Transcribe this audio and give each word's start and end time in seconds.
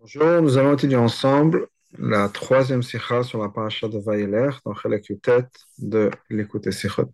Bonjour, 0.00 0.40
nous 0.40 0.56
allons 0.56 0.72
étudier 0.72 0.96
ensemble 0.96 1.68
la 1.98 2.30
troisième 2.30 2.82
sikha 2.82 3.22
sur 3.22 3.38
la 3.42 3.50
paracha 3.50 3.86
de 3.86 3.98
Vaïler 3.98 4.48
dans 4.64 4.72
Chelek 4.72 5.12
de 5.76 6.10
l'écoute 6.30 6.70
Sichot. 6.70 7.10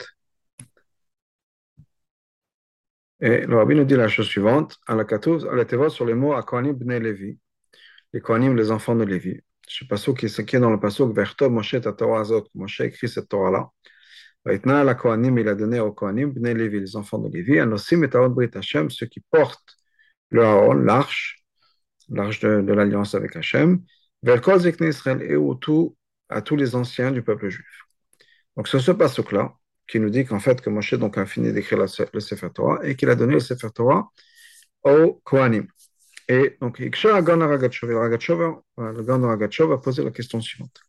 Et 3.20 3.40
le 3.44 3.56
rabbi 3.56 3.74
nous 3.74 3.84
dit 3.84 3.96
la 3.96 4.06
chose 4.06 4.28
suivante, 4.28 4.78
à 4.86 4.94
la 4.94 5.04
Katouz, 5.04 5.46
à 5.46 5.56
la 5.56 5.90
sur 5.90 6.06
les 6.06 6.14
mots 6.14 6.34
Akohanim 6.34 6.74
bnei 6.74 7.00
Levi, 7.00 7.36
les 8.12 8.20
Kohanim, 8.20 8.54
les 8.54 8.70
enfants 8.70 8.94
de 8.94 9.02
Lévi. 9.02 9.40
Je 9.68 9.78
sais 9.78 9.88
pas 9.88 9.96
ce 9.96 10.12
qui 10.12 10.26
est 10.56 10.60
dans 10.60 10.70
le 10.70 10.78
pasuk, 10.78 11.12
Vertov 11.12 11.50
Moshe 11.50 11.80
ta 11.80 11.92
Torah 11.92 12.20
azot, 12.20 12.46
Moshe 12.54 12.82
écrit 12.82 13.08
cette 13.08 13.28
Torah-là. 13.28 13.68
Vaitna 14.44 14.84
la 14.84 14.94
Kohanim, 14.94 15.36
il 15.38 15.48
a 15.48 15.56
donné 15.56 15.80
aux 15.80 15.92
Kohanim 15.92 16.30
bnei 16.32 16.54
Levi, 16.54 16.78
les 16.78 16.94
enfants 16.94 17.18
de 17.18 17.28
Lévi, 17.30 17.58
Anosim 17.58 18.04
et 18.04 18.14
Aon 18.14 18.28
Brit 18.28 18.50
Hashem, 18.54 18.90
ceux 18.90 19.06
qui 19.06 19.24
portent 19.28 19.76
le 20.30 20.44
Haon, 20.44 20.74
l'arche, 20.74 21.35
l'arche 22.08 22.40
de, 22.40 22.72
l'alliance 22.72 23.14
avec 23.14 23.36
Hachem, 23.36 23.82
Zekne 24.24 24.88
Israël 24.88 25.22
et 25.22 25.36
tout, 25.60 25.96
à 26.28 26.42
tous 26.42 26.56
les 26.56 26.74
anciens 26.74 27.12
du 27.12 27.22
peuple 27.22 27.48
juif. 27.48 27.84
Donc 28.56 28.68
c'est 28.68 28.80
ce 28.80 28.90
passage-là 28.90 29.54
qui 29.86 30.00
nous 30.00 30.10
dit 30.10 30.24
qu'en 30.24 30.40
fait 30.40 30.60
que 30.60 30.70
Moshe 30.70 30.94
donc, 30.94 31.18
a 31.18 31.26
fini 31.26 31.52
d'écrire 31.52 31.78
le 31.78 32.20
Sefer 32.20 32.50
Torah 32.52 32.80
et 32.84 32.96
qu'il 32.96 33.08
a 33.10 33.14
donné 33.14 33.34
le 33.34 33.40
Sefer 33.40 33.68
Torah 33.74 34.10
au 34.82 35.20
Kohanim. 35.24 35.68
Et 36.28 36.56
donc, 36.60 36.80
le 36.80 37.22
Gan 37.22 37.40
Ragatchov 39.28 39.72
a 39.72 39.78
posé 39.78 40.02
la 40.02 40.10
question 40.10 40.40
suivante. 40.40 40.80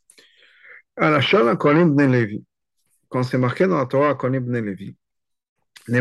Quand 3.10 3.24
c'est 3.24 3.38
marqué 3.38 3.68
dans 3.68 3.78
la 3.78 3.86
Torah 3.86 4.16
Kohanim 4.16 4.46
Bnei 4.46 4.62
Levi, 4.62 4.98
c'est 5.88 6.00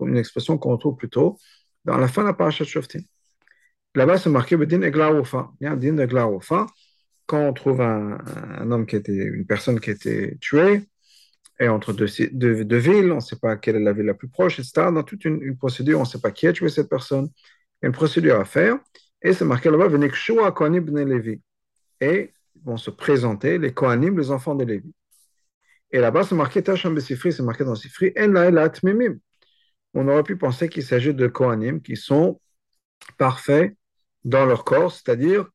une 0.00 0.16
expression 0.16 0.56
qu'on 0.56 0.70
retrouve 0.70 0.96
plutôt 0.96 1.36
dans 1.84 1.96
la 1.96 2.08
fin 2.08 2.22
de 2.22 2.28
la 2.28 2.34
parasha 2.34 2.64
Shoftim. 2.64 3.02
Là-bas, 3.94 4.18
c'est 4.18 4.30
marqué 4.30 4.56
Bedin 4.56 4.82
Egla 4.82 5.10
Il 5.60 5.64
y 5.64 5.66
a 5.66 5.72
un 5.72 5.76
din 5.76 5.98
Egla 5.98 6.28
Quand 7.26 7.40
on 7.40 7.52
trouve 7.52 7.80
un, 7.80 8.70
homme 8.70 8.86
qui 8.86 8.96
était, 8.96 9.12
une 9.12 9.46
personne 9.46 9.80
qui 9.80 9.90
été 9.90 10.36
tuée, 10.40 10.82
et 11.58 11.68
entre 11.68 11.92
deux, 11.92 12.06
villes, 12.78 13.12
on 13.12 13.16
ne 13.16 13.20
sait 13.20 13.36
pas 13.36 13.56
quelle 13.56 13.76
est 13.76 13.80
la 13.80 13.92
ville 13.92 14.06
la 14.06 14.14
plus 14.14 14.28
proche, 14.28 14.58
etc. 14.60 14.90
Dans 14.92 15.02
toute 15.02 15.24
une, 15.24 15.56
procédure, 15.56 15.98
on 15.98 16.02
ne 16.02 16.08
sait 16.08 16.20
pas 16.20 16.30
qui 16.30 16.46
a 16.46 16.52
tué 16.52 16.68
cette 16.68 16.88
personne. 16.88 17.28
Il 17.34 17.84
y 17.84 17.86
a 17.86 17.88
une 17.88 17.92
procédure 17.92 18.40
à 18.40 18.44
faire, 18.44 18.78
et 19.22 19.32
c'est 19.32 19.44
marqué 19.44 19.70
là-bas 19.70 19.88
Venekshua 19.88 20.52
Kohanim 20.52 20.84
Bnei 20.84 21.04
Levi. 21.04 21.40
Et 22.00 22.32
vont 22.64 22.76
se 22.76 22.90
présenter 22.90 23.58
les 23.58 23.72
Kohanim, 23.74 24.18
les 24.18 24.30
enfants 24.30 24.54
de 24.54 24.64
Lévi. 24.64 24.92
Et 25.90 25.98
là-bas, 25.98 26.22
c'est 26.24 26.34
marqué 26.34 26.62
Tacham 26.62 26.94
Besifri, 26.94 27.32
c'est 27.32 27.42
marqué 27.42 27.64
dans 27.64 27.74
Sifri, 27.74 28.12
En 28.18 28.28
la 28.28 28.46
Elat 28.46 28.72
Mimim 28.84 29.18
on 29.94 30.08
aurait 30.08 30.22
pu 30.22 30.36
penser 30.36 30.68
qu'il 30.68 30.82
s'agit 30.82 31.14
de 31.14 31.26
Kohanim 31.26 31.80
qui 31.80 31.96
sont 31.96 32.40
parfaits 33.18 33.74
dans 34.24 34.44
leur 34.44 34.64
corps, 34.64 34.92
c'est-à-dire 34.92 35.50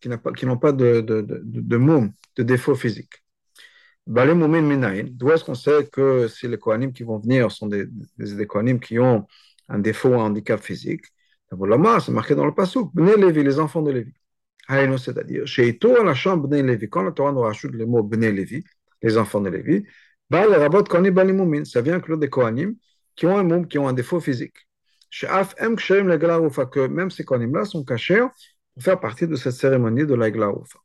qui 0.00 0.08
n'ont 0.46 0.58
pas, 0.58 0.72
de, 0.72 1.00
de, 1.00 1.20
de, 1.20 1.40
de 1.42 1.76
moum, 1.76 2.12
de 2.36 2.42
défaut 2.42 2.74
physique. 2.74 3.22
D'où 4.06 5.30
est-ce 5.30 5.44
qu'on 5.44 5.54
sait 5.54 5.88
que 5.90 6.28
si 6.28 6.46
les 6.46 6.58
Kohanim 6.58 6.92
qui 6.92 7.02
vont 7.02 7.18
venir? 7.18 7.50
Sont 7.50 7.66
des, 7.66 7.86
des, 8.18 8.78
qui 8.78 8.98
ont 9.00 9.26
un 9.68 9.78
défaut, 9.80 10.14
un 10.14 10.26
handicap 10.26 10.60
physique 10.60 11.06
C'est 11.50 12.08
marqué 12.10 12.36
dans 12.36 12.46
le 12.46 12.54
passage. 12.54 12.84
Bnei 12.94 13.16
Levi, 13.16 13.42
les 13.42 13.58
enfants 13.58 13.82
de 13.82 13.90
Lévi. 13.90 14.12
C'est-à-dire, 14.68 15.46
chez 15.46 15.78
à 15.98 16.04
la 16.04 16.14
chambre 16.14 16.46
Bnei 16.46 16.62
Levi, 16.62 16.88
quand 16.88 17.02
la 17.02 17.10
Torah 17.10 17.32
nous 17.32 17.40
rajoute 17.40 17.72
le 17.72 17.84
mot 17.84 18.04
Bnei 18.04 18.30
Levi, 18.30 18.62
les 19.02 19.18
enfants 19.18 19.40
de 19.40 19.50
Lévi, 19.50 19.84
ça 20.30 21.80
vient 21.80 21.96
inclure 21.96 22.18
des 22.18 22.28
Kohanim 22.28 22.76
qui 23.16 23.26
ont 23.26 23.36
un 23.36 23.42
monde, 23.42 23.66
qui 23.68 23.78
ont 23.78 23.88
un 23.88 23.92
défaut 23.92 24.20
physique. 24.20 24.68
Que 25.10 26.86
même 26.86 27.10
ces 27.10 27.24
kohanim-là 27.24 27.64
sont 27.64 27.82
cachés 27.84 28.24
pour 28.74 28.82
faire 28.82 29.00
partie 29.00 29.26
de 29.26 29.34
cette 29.36 29.54
cérémonie 29.54 30.06
de 30.06 30.14
la 30.14 30.30
Glaoufa. 30.30 30.78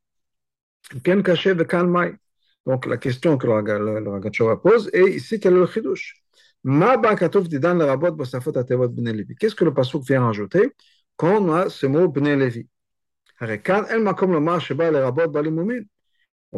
Donc 2.66 2.86
la 2.86 2.98
question 2.98 3.38
que 3.38 3.48
le 3.48 4.10
Ragachova 4.10 4.58
pose 4.58 4.90
est 4.94 5.10
ici 5.10 5.40
quel 5.40 5.54
est 5.54 5.58
le 5.58 5.68
chidouche? 5.68 6.22
Qu'est-ce 6.64 7.02
que 9.56 9.66
le 9.66 9.74
pasuk 9.74 10.04
vient 10.04 10.26
rajouter 10.26 10.72
quand 11.16 11.42
on 11.42 11.52
a 11.54 11.70
ce 11.70 11.88
mot 11.88 12.08
Bnei 12.08 12.36
Levi? 12.36 12.68
On 13.42 13.48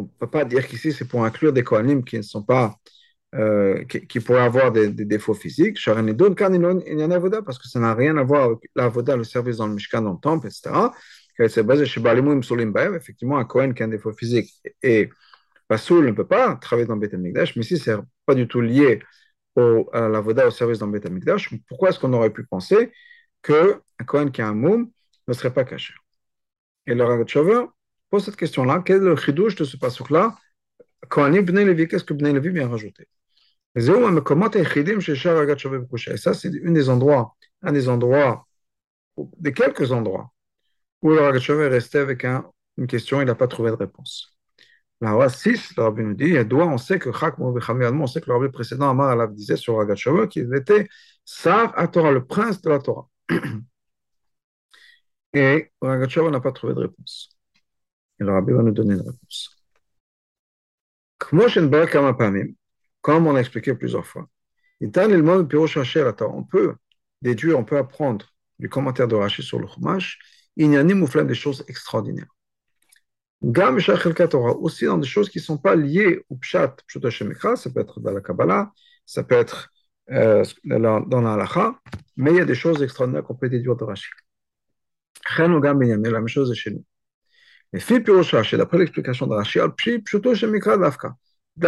ne 0.02 0.08
peut 0.18 0.30
pas 0.30 0.44
dire 0.44 0.68
qu'ici 0.68 0.92
c'est 0.92 1.06
pour 1.06 1.24
inclure 1.24 1.54
des 1.54 1.64
kohanim 1.64 2.04
qui 2.04 2.18
ne 2.18 2.22
sont 2.22 2.42
pas 2.42 2.74
euh, 3.34 3.84
qui, 3.84 4.20
pourrait 4.20 4.42
avoir 4.42 4.70
des, 4.70 4.88
défauts 4.88 5.34
physiques. 5.34 5.78
Parce 5.84 7.58
que 7.58 7.68
ça 7.68 7.80
n'a 7.80 7.94
rien 7.94 8.16
à 8.16 8.22
voir 8.22 8.44
avec 8.44 8.58
l'avoda, 8.76 9.16
le 9.16 9.24
service 9.24 9.56
dans 9.56 9.66
le 9.66 9.74
Mishkan, 9.74 10.02
dans 10.02 10.12
le 10.12 10.20
temple, 10.20 10.46
etc. 10.46 10.70
C'est 11.48 11.64
basé 11.64 11.84
chez 11.84 12.00
Effectivement, 12.00 13.38
un 13.38 13.44
Kohen 13.44 13.74
qui 13.74 13.82
a 13.82 13.86
un 13.86 13.88
défaut 13.88 14.12
physique 14.12 14.54
et 14.82 15.10
Basoul 15.68 16.06
ne 16.06 16.12
peut 16.12 16.26
pas 16.26 16.54
travailler 16.56 16.86
dans 16.86 16.96
Beth 16.96 17.14
mais 17.14 17.62
si 17.62 17.76
ce 17.78 17.90
n'est 17.90 18.02
pas 18.24 18.34
du 18.34 18.46
tout 18.46 18.60
lié 18.60 19.00
au, 19.56 19.88
à 19.92 20.08
l'avoda, 20.08 20.46
au 20.46 20.50
service 20.50 20.78
dans 20.78 20.86
Beth 20.86 21.08
pourquoi 21.66 21.88
est-ce 21.88 21.98
qu'on 21.98 22.12
aurait 22.12 22.30
pu 22.30 22.44
penser 22.44 22.92
qu'un 23.42 23.80
Kohen 24.06 24.30
qui 24.30 24.42
a 24.42 24.48
un 24.48 24.54
moum 24.54 24.90
ne 25.26 25.32
serait 25.32 25.52
pas 25.52 25.64
caché? 25.64 25.94
Et 26.86 26.94
le 26.94 27.02
Ragat 27.02 27.24
pose 28.10 28.24
cette 28.24 28.36
question-là 28.36 28.82
quel 28.84 28.98
est 28.98 29.00
le 29.00 29.16
chidouche 29.16 29.56
de 29.56 29.64
ce 29.64 29.76
pasuk-là 29.76 30.36
Kohanim 31.08 31.44
Bnei 31.44 31.64
Levi, 31.64 31.88
qu'est-ce 31.88 32.04
que 32.04 32.14
Bnei 32.14 32.32
Levi 32.32 32.50
vient 32.50 32.68
rajouter? 32.68 33.08
Ça, 36.16 36.34
c'est 36.34 36.50
un 36.64 36.70
des 36.72 36.88
endroits, 36.88 37.36
un 37.62 37.72
des 37.72 37.88
endroits, 37.88 38.46
des 39.38 39.52
quelques 39.52 39.90
endroits, 39.92 40.32
où 41.02 41.10
le 41.10 41.20
Ragachav 41.20 41.60
est 41.60 41.68
resté 41.68 41.98
avec 41.98 42.24
un, 42.24 42.50
une 42.78 42.86
question, 42.86 43.20
il 43.20 43.26
n'a 43.26 43.34
pas 43.34 43.48
trouvé 43.48 43.70
de 43.70 43.76
réponse. 43.76 44.36
La 45.00 45.28
6, 45.28 45.76
le 45.76 45.82
Rabbi 45.82 46.02
nous 46.02 46.14
dit, 46.14 46.36
on 46.52 46.78
sait 46.78 46.98
que 46.98 47.10
on 47.10 48.06
sait 48.06 48.20
que 48.20 48.26
le 48.30 48.36
Rabbi 48.36 48.52
précédent, 48.52 48.90
Amar 48.90 49.10
Alav, 49.10 49.34
disait 49.34 49.56
sur 49.56 49.76
Ragachav 49.76 50.28
qu'il 50.28 50.54
était 50.54 50.88
Sar 51.24 51.72
à 51.76 51.88
Torah, 51.88 52.12
le 52.12 52.24
prince 52.24 52.62
de 52.62 52.70
la 52.70 52.78
Torah. 52.78 53.08
Et 55.34 55.72
Ragachav 55.80 56.30
n'a 56.30 56.40
pas 56.40 56.52
trouvé 56.52 56.74
de 56.74 56.80
réponse. 56.80 57.30
Et 58.20 58.24
le 58.24 58.32
Rabbi 58.32 58.52
va 58.52 58.62
nous 58.62 58.72
donner 58.72 58.94
une 58.94 59.00
réponse 59.00 59.50
comme 63.04 63.26
on 63.26 63.36
a 63.36 63.40
expliqué 63.40 63.74
plusieurs 63.74 64.06
fois. 64.06 64.26
On 64.80 64.90
peut 66.44 66.74
déduire, 67.20 67.58
on 67.58 67.64
peut 67.64 67.76
apprendre 67.76 68.24
du 68.58 68.70
commentaire 68.70 69.08
de 69.08 69.14
Rashi 69.14 69.42
sur 69.42 69.58
le 69.58 69.66
Chumash, 69.66 70.18
il 70.56 70.72
y 70.72 70.76
a 70.78 70.82
des 70.82 71.34
choses 71.34 71.64
extraordinaires. 71.68 72.34
Aussi 73.42 74.86
dans 74.86 74.96
des 74.96 75.06
choses 75.06 75.28
qui 75.28 75.38
ne 75.38 75.42
sont 75.42 75.58
pas 75.58 75.76
liées 75.76 76.24
au 76.30 76.36
Pshat, 76.36 76.76
ça 76.88 77.70
peut 77.70 77.80
être 77.80 78.00
dans 78.00 78.10
la 78.10 78.22
Kabbalah, 78.22 78.72
ça 79.04 79.22
peut 79.22 79.34
être 79.34 79.68
euh, 80.10 80.42
dans 80.64 81.20
la 81.20 81.34
Halacha, 81.34 81.78
mais 82.16 82.30
il 82.30 82.38
y 82.38 82.40
a 82.40 82.46
des 82.46 82.54
choses 82.54 82.82
extraordinaires 82.82 83.24
qu'on 83.24 83.34
peut 83.34 83.50
déduire 83.50 83.76
de 83.76 83.84
Rashi. 83.84 84.08
La 85.36 85.44
même 85.44 86.28
chose 86.28 86.54
chez 86.54 86.70
nous. 86.70 86.84
Et 87.74 88.56
d'après 88.56 88.78
l'explication 88.78 89.26
de 89.26 89.34
Rashi, 89.34 89.58
Pshuto 90.06 90.34
Shemikra 90.34 90.78
Dafka. 90.78 91.14
On 91.56 91.60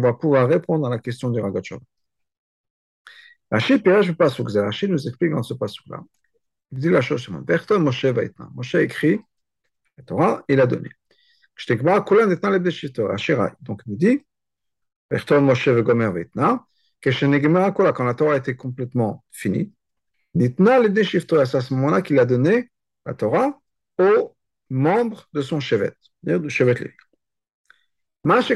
va 0.00 0.12
pouvoir 0.12 0.48
répondre 0.48 0.86
à 0.86 0.90
la 0.90 0.98
question 0.98 1.30
du 1.30 1.40
Ragachov. 1.40 1.80
Rachid 3.50 3.82
nous 4.90 5.08
explique 5.08 5.30
dans 5.30 5.42
ce 5.42 5.54
passage-là. 5.54 6.02
Il 6.72 6.78
dit 6.78 6.90
la 6.90 7.00
chose 7.00 7.22
suivante. 7.22 7.48
Moshe. 7.78 8.04
Moshe 8.54 8.74
écrit 8.74 9.20
la 9.96 10.04
Torah, 10.04 10.44
il 10.48 10.60
a 10.60 10.66
donné. 10.66 10.90
Donc 13.62 13.82
il 13.86 13.90
nous 13.90 13.96
dit, 13.96 14.26
Moshe 15.10 15.68
quand 17.92 18.04
la 18.04 18.14
Torah 18.14 18.36
était 18.36 18.56
complètement 18.56 19.24
finie, 19.30 19.72
c'est 20.36 20.60
à 20.60 21.60
ce 21.60 21.74
moment-là 21.74 22.02
qu'il 22.02 22.18
a 22.18 22.24
donné 22.24 22.70
la 23.06 23.14
Torah 23.14 23.60
aux 23.98 24.33
membres 24.74 25.28
de 25.32 25.40
son 25.40 25.60
chevet, 25.60 25.92
c'est-à-dire 26.02 26.40
du 26.40 26.50
chevet 26.50 26.74
Lévi. 26.74 26.90
Rashi 28.24 28.54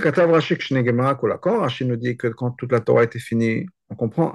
nous 1.84 1.96
dit 1.96 2.16
que 2.16 2.28
quand 2.28 2.50
toute 2.52 2.72
la 2.72 2.80
Torah 2.80 3.04
était 3.04 3.20
finie, 3.20 3.66
on 3.88 3.94
comprend, 3.94 4.32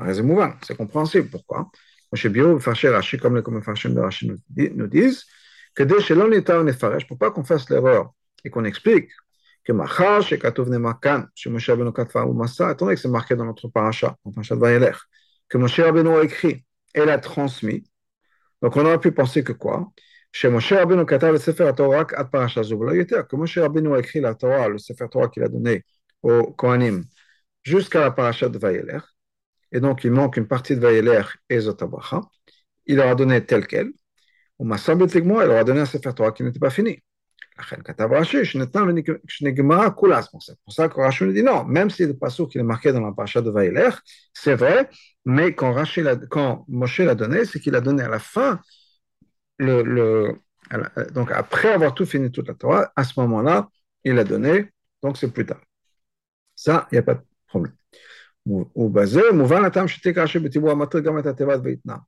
c'est 0.61 0.77
compréhensible. 0.77 1.29
Pourquoi? 1.29 1.69
Moshe 2.11 2.27
Biro, 2.27 2.57
Rashi, 2.57 3.17
comme 3.17 3.35
les 3.35 3.41
de 3.41 3.99
Rashi 3.99 4.27
nous 4.27 4.87
disent, 4.87 5.25
que 5.75 5.83
dès 5.83 5.99
chez 5.99 6.15
l'on 6.15 6.31
est 6.31 6.49
ne 6.49 6.71
faresh, 6.71 7.05
pour 7.07 7.17
pas 7.17 7.31
qu'on 7.31 7.43
fasse 7.43 7.69
l'erreur 7.69 8.13
et 8.45 8.49
qu'on 8.49 8.63
explique 8.63 9.09
que 9.65 9.73
Machar, 9.73 10.21
chez 10.21 10.37
Nemakan, 10.37 11.25
chez 11.35 11.49
Moshe 11.49 11.69
Massa, 11.69 12.71
étant 12.71 12.85
donné 12.85 12.95
que 12.95 13.01
c'est 13.01 13.09
marqué 13.09 13.35
dans 13.35 13.45
notre 13.45 13.67
paracha, 13.69 14.15
dans 14.23 14.31
Parashat 14.31 14.55
Vayeler, 14.55 14.91
que 15.49 15.57
Moshe 15.57 15.79
Rabbeinu 15.79 16.09
a 16.09 16.23
écrit 16.23 16.63
et 16.93 17.05
l'a 17.05 17.17
transmis. 17.17 17.83
Donc 18.61 18.77
on 18.77 18.85
aurait 18.85 18.99
pu 18.99 19.11
penser 19.11 19.43
que 19.43 19.53
quoi? 19.53 19.91
שמשה 20.32 20.82
רבינו 20.82 21.06
כתב 21.06 21.32
את 21.34 21.40
ספר 21.40 21.68
התורה 21.68 22.00
רק 22.00 22.14
עד 22.14 22.26
פרשה 22.26 22.62
זו, 22.62 22.78
ולא 22.78 22.92
יותר, 22.92 23.20
כמו 23.28 23.46
שרבינו 23.46 23.96
הקריא 23.96 24.22
לתורה, 24.22 24.68
לספר 24.68 25.06
תורה 25.06 25.28
qu'il 25.28 25.42
a 25.42 25.48
donné 25.48 25.80
aux 26.22 26.52
Kohanim, 26.52 27.04
jusqu'à 27.62 28.00
la 28.00 28.10
paracha 28.10 28.48
de 28.48 28.58
Vayelech, 28.58 29.04
et 29.72 29.80
donc 29.80 30.04
il 30.04 30.10
manque 30.10 30.36
une 30.36 30.46
partie 30.46 30.74
de 30.74 30.80
Vayelech 30.80 31.26
et 31.48 31.60
Zotabracha, 31.60 32.20
il 32.86 32.96
leur 32.96 33.08
a 33.08 33.14
donné 33.14 33.44
tel 33.44 33.66
quel. 33.66 33.92
Ou 34.58 34.64
ma 34.64 34.78
semblé 34.78 35.06
il 35.14 35.24
leur 35.24 35.58
a 35.58 35.64
donné 35.64 35.80
un 35.80 35.86
Sefer 35.86 36.12
Torah 36.14 36.32
qui 36.32 36.42
n'était 36.42 36.58
pas 36.58 36.70
fini. 36.70 37.00
C'est 37.60 37.82
pour 40.64 40.72
ça 40.72 40.88
que 40.88 41.00
Rashi 41.00 41.24
nous 41.24 41.32
dit 41.32 41.42
non, 41.42 41.64
même 41.64 41.90
si 41.90 42.06
le 42.06 42.16
passage 42.16 42.46
qui 42.46 42.58
est 42.58 42.62
marqué 42.62 42.92
dans 42.92 43.00
la 43.00 43.12
paracha 43.12 43.40
de 43.40 43.50
Vaïler, 43.50 43.90
c'est 44.32 44.54
vrai, 44.54 44.88
mais 45.24 45.54
quand, 45.54 45.72
Rashi 45.72 46.02
quand 46.30 46.64
Moshe 46.68 47.00
l'a 47.00 47.16
donné, 47.16 47.44
c'est 47.44 47.58
qu'il 47.58 47.74
a 47.74 47.80
donné 47.80 48.04
à 48.04 48.08
la 48.08 48.20
fin, 48.20 48.60
donc 51.13 51.31
après 51.31 51.71
avoir 51.73 51.93
tout 51.93 52.05
fini 52.05 52.31
toute 52.31 52.47
la 52.47 52.53
Torah, 52.53 52.91
à 52.95 53.03
ce 53.03 53.19
moment-là, 53.19 53.69
il 54.03 54.17
a 54.19 54.23
donné, 54.23 54.71
donc 55.01 55.17
c'est 55.17 55.31
plus 55.31 55.45
tard. 55.45 55.61
Ça, 56.55 56.87
il 56.91 56.95
n'y 56.95 56.99
a 56.99 57.03
pas 57.03 57.15
de 57.15 57.21
problème. 57.47 57.73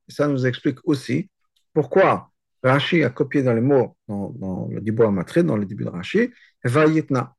Ça 0.08 0.28
nous 0.28 0.46
explique 0.46 0.78
aussi 0.84 1.30
pourquoi 1.72 2.30
Rashi 2.62 3.04
a 3.04 3.10
copié 3.10 3.42
dans 3.42 3.54
les 3.54 3.60
mots, 3.60 3.96
dans, 4.08 4.30
dans 4.30 4.68
le 4.70 4.80
Dibo 4.80 5.04
Amatri, 5.04 5.44
dans 5.44 5.56
le 5.56 5.64
début 5.64 5.84
de 5.84 5.90
Rashi, 5.90 6.30
Vayitna. 6.64 7.34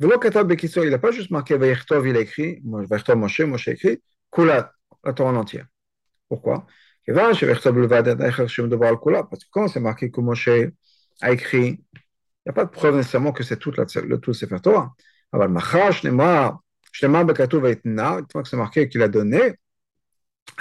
Il 0.00 0.08
n'a 0.08 0.98
pas 0.98 1.10
juste 1.10 1.30
marqué 1.30 1.56
Vayichtov, 1.58 2.08
il 2.08 2.16
a 2.16 2.20
écrit, 2.20 2.62
Vayichtov 2.64 3.16
Moshe, 3.16 3.40
Moshe 3.40 3.68
écrit, 3.68 4.02
Kula, 4.32 4.72
la 5.04 5.12
Torah 5.12 5.32
entière. 5.32 5.66
Pourquoi? 6.28 6.66
Parce 7.06 7.40
que 9.44 9.48
quand 9.50 9.68
c'est 9.68 9.80
marqué 9.80 10.10
que 10.10 10.20
Moshe 10.20 10.48
a 11.20 11.32
écrit, 11.32 11.66
il 11.66 11.78
n'y 12.46 12.50
a 12.50 12.52
pas 12.52 12.64
de 12.64 12.70
preuve 12.70 12.96
nécessairement 12.96 13.32
que 13.32 13.42
c'est 13.42 13.58
tout 13.58 13.72
le 13.72 14.18
tout 14.18 14.32
Torah. 14.62 14.94
Alors, 15.32 15.48
que 15.48 15.54
c'est 18.48 18.56
marqué 18.56 18.88
qu'il 18.88 19.02
a 19.02 19.08
donné, 19.08 19.54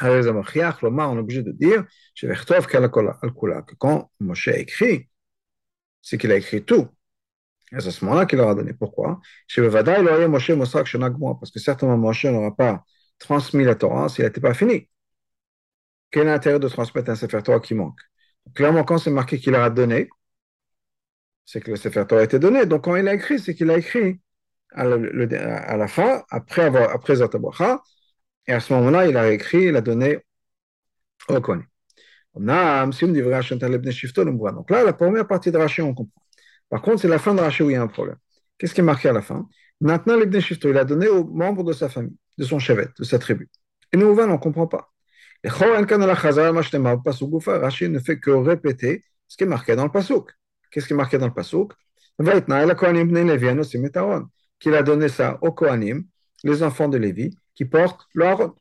on 0.02 0.08
est 0.08 1.20
obligé 1.20 1.44
de 1.44 1.52
dire 1.52 1.86
que 2.18 3.76
quand 3.78 4.12
Moshe 4.20 4.48
a 4.48 4.58
écrit, 4.58 5.10
c'est 6.02 6.18
qu'il 6.18 6.32
a 6.32 6.36
écrit 6.36 6.64
tout. 6.64 6.88
Et 7.72 7.80
c'est 7.80 7.88
à 7.88 7.92
ce 7.92 8.06
moment-là 8.06 8.26
qu'il 8.26 8.40
a 8.40 8.44
donné. 8.56 8.74
Pourquoi 8.74 9.20
Parce 11.40 11.52
que 11.52 11.60
certainement 11.60 11.98
Moshe 11.98 12.26
n'aura 12.26 12.56
pas 12.56 12.84
transmis 13.20 13.64
la 13.64 13.76
Torah 13.76 14.10
s'il 14.10 14.26
n'était 14.26 14.42
pas 14.42 14.54
fini. 14.54 14.90
Quel 16.12 16.24
est 16.24 16.32
l'intérêt 16.32 16.60
de 16.60 16.68
transmettre 16.68 17.10
un 17.10 17.16
Sefer 17.16 17.42
Torah 17.44 17.60
qui 17.60 17.76
manque? 17.76 18.00
Clairement, 18.56 18.84
quand 18.84 18.98
c'est 18.98 19.12
marqué 19.12 19.40
qu'il 19.40 19.56
a 19.56 19.70
donné, 19.70 20.10
c'est 21.46 21.62
que 21.62 21.72
le 21.72 21.78
Sefer 21.78 22.06
Torah 22.08 22.22
a 22.22 22.24
été 22.24 22.40
donné. 22.40 22.66
Donc 22.66 22.86
quand 22.86 22.96
il 22.96 23.08
a 23.08 23.14
écrit, 23.14 23.40
c'est 23.40 23.56
qu'il 23.56 23.70
a 23.70 23.78
écrit 23.78 24.20
à, 24.72 24.86
la 24.86 25.88
fin, 25.88 26.24
après 26.30 26.64
avoir 26.64 26.92
après 26.92 27.16
et 28.48 28.54
à 28.54 28.60
ce 28.60 28.74
moment-là, 28.74 29.08
il 29.08 29.16
a 29.16 29.32
écrit, 29.32 29.66
il 29.66 29.76
a 29.76 29.82
donné 29.82 30.20
au 31.28 31.40
Kohen. 31.40 31.64
Donc 32.36 32.48
là, 32.48 32.88
la 34.84 34.94
première 34.94 35.28
partie 35.28 35.52
de 35.52 35.58
Rashi, 35.58 35.82
on 35.82 35.94
comprend. 35.94 36.22
Par 36.70 36.82
contre, 36.82 37.02
c'est 37.02 37.08
la 37.08 37.20
fin 37.20 37.36
de 37.36 37.42
Rashi 37.42 37.64
où 37.64 37.70
il 37.70 37.74
y 37.74 37.76
a 37.76 37.82
un 37.82 37.88
problème. 37.88 38.18
Qu'est-ce 38.58 38.74
qui 38.74 38.80
est 38.82 38.84
marqué 38.84 39.10
à 39.10 39.14
la 39.14 39.22
fin? 39.22 39.48
Maintenant, 39.82 40.18
l'Ibn 40.18 40.40
Shifto, 40.40 40.70
il 40.70 40.78
a 40.78 40.86
donné 40.86 41.08
aux 41.08 41.26
membres 41.26 41.64
de 41.64 41.74
sa 41.74 41.90
famille, 41.90 42.18
de 42.38 42.44
son 42.44 42.60
chevet, 42.60 42.88
de 42.98 43.04
sa 43.04 43.20
tribu. 43.20 43.50
Et 43.94 43.98
nous, 43.98 44.08
on 44.08 44.28
ne 44.28 44.38
comprend 44.38 44.68
pas. 44.68 44.92
Rashi 45.46 45.70
ne 47.90 48.00
fait 48.00 48.20
que 48.20 48.32
répéter 48.32 49.04
ce 49.28 49.38
qui 49.38 49.44
est 49.44 49.48
marqué 49.48 49.76
dans 49.76 49.86
le 49.86 49.92
Pasuk. 49.92 50.32
Qu'est-ce 50.72 50.88
qui 50.88 50.94
est 50.94 50.96
marqué 50.96 51.18
dans 51.18 51.28
le 51.28 51.34
Pasuk? 51.34 51.74
Qu'il 54.60 54.76
a 54.76 54.84
donné 54.84 55.08
ça 55.08 55.38
aux 55.42 55.54
Kohanim, 55.54 56.04
les 56.44 56.64
enfants 56.64 56.90
de 56.90 56.98
Lévi, 56.98 57.34
qui 57.56 57.64
porte 57.66 58.08
l'or. 58.14 58.56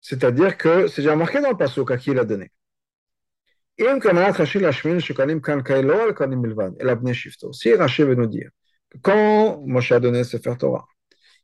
C'est-à-dire 0.00 0.56
que 0.56 0.86
c'est 0.86 1.02
déjà 1.02 1.16
marqué 1.16 1.40
dans 1.40 1.50
le 1.50 1.56
passage 1.56 1.84
à 1.90 1.96
qui 1.96 2.12
il 2.12 2.18
a 2.18 2.24
donné. 2.24 2.52
Si 3.78 3.84
Rachid 7.74 8.06
veut 8.06 8.14
nous 8.14 8.26
dire 8.26 8.50
que 8.88 8.98
quand 8.98 9.62
Moshe 9.66 9.92
a 9.92 10.00
donné 10.00 10.24
Sefer 10.24 10.54
Torah, 10.58 10.86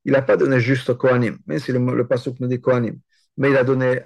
il 0.05 0.13
n'a 0.13 0.23
pas 0.23 0.37
donné 0.37 0.61
juste 0.61 0.91
au 0.91 0.95
Kohanim, 0.95 1.39
mais 1.47 1.59
c'est 1.59 1.73
le, 1.73 1.79
le 1.79 2.07
nous 2.41 2.47
dit 2.47 2.61
Kohanim, 2.61 2.99
mais 3.37 3.51
il 3.51 3.57
a 3.57 3.65
donné 3.65 4.03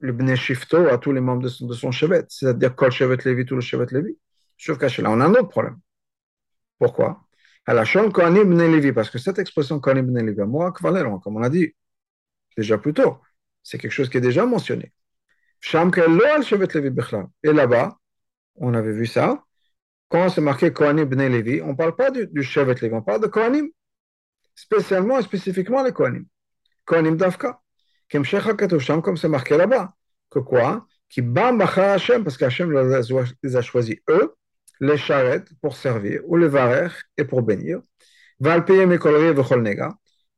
le 0.00 0.12
Bnei 0.12 0.36
Shifto 0.36 0.88
à 0.88 0.98
tous 0.98 1.12
les 1.12 1.20
membres 1.20 1.42
de 1.42 1.48
son, 1.48 1.66
de 1.66 1.74
son 1.74 1.90
chevet, 1.90 2.24
c'est-à-dire 2.28 2.74
Kol 2.74 2.90
Shevet 2.92 3.18
Levi, 3.24 3.44
tout 3.44 3.54
le 3.56 3.60
Shevet 3.60 3.86
Levi. 3.90 4.16
Sauf 4.56 4.78
qu'à 4.78 4.88
là, 5.02 5.10
on 5.10 5.20
a 5.20 5.26
un 5.26 5.34
autre 5.34 5.48
problème. 5.48 5.78
Pourquoi? 6.78 7.24
Kohanim 7.66 8.44
Bnei 8.44 8.70
Levi, 8.70 8.92
parce 8.92 9.10
que 9.10 9.18
cette 9.18 9.38
expression 9.38 9.78
Kohanim 9.80 10.06
Bnei 10.06 10.22
Levi, 10.22 10.42
moi, 10.42 10.72
comme 10.72 11.36
on 11.36 11.42
a 11.42 11.50
dit 11.50 11.74
déjà 12.56 12.78
plus 12.78 12.94
tôt, 12.94 13.18
c'est 13.62 13.78
quelque 13.78 13.92
chose 13.92 14.08
qui 14.08 14.16
est 14.16 14.22
déjà 14.22 14.46
mentionné. 14.46 14.92
Et 17.42 17.52
là-bas, 17.52 17.98
on 18.56 18.74
avait 18.74 18.92
vu 18.92 19.06
ça, 19.06 19.44
quand 20.08 20.28
c'est 20.30 20.40
marqué 20.40 20.72
Kohanim 20.72 21.04
Bnei 21.04 21.28
Levi, 21.28 21.60
on 21.62 21.68
ne 21.68 21.74
parle 21.74 21.94
pas 21.94 22.10
du, 22.10 22.26
du 22.28 22.42
Shevet 22.42 22.74
Levi, 22.80 22.94
on 22.94 23.02
parle 23.02 23.20
de 23.20 23.26
Kohanim, 23.26 23.68
spécialement 24.54 25.18
et 25.18 25.22
spécifiquement 25.22 25.82
les 25.82 25.92
Kohanim. 25.92 26.24
Kohanim 26.84 27.16
Davka. 27.16 27.60
Comme 28.10 28.24
c'est 28.24 29.28
marqué 29.28 29.56
là-bas. 29.56 29.92
Que 30.30 30.38
quoi 30.38 30.86
Qui 31.08 31.22
bam 31.22 31.60
Hashem, 31.60 32.24
parce 32.24 32.36
qu'Hachem 32.36 32.72
les 32.72 33.56
a 33.56 33.62
choisis 33.62 33.96
eux, 34.08 34.34
les 34.80 34.96
charrettes 34.96 35.48
pour 35.60 35.76
servir, 35.76 36.22
ou 36.24 36.36
les 36.36 36.48
varer 36.48 36.90
et 37.16 37.24
pour 37.24 37.42
bénir. 37.42 37.80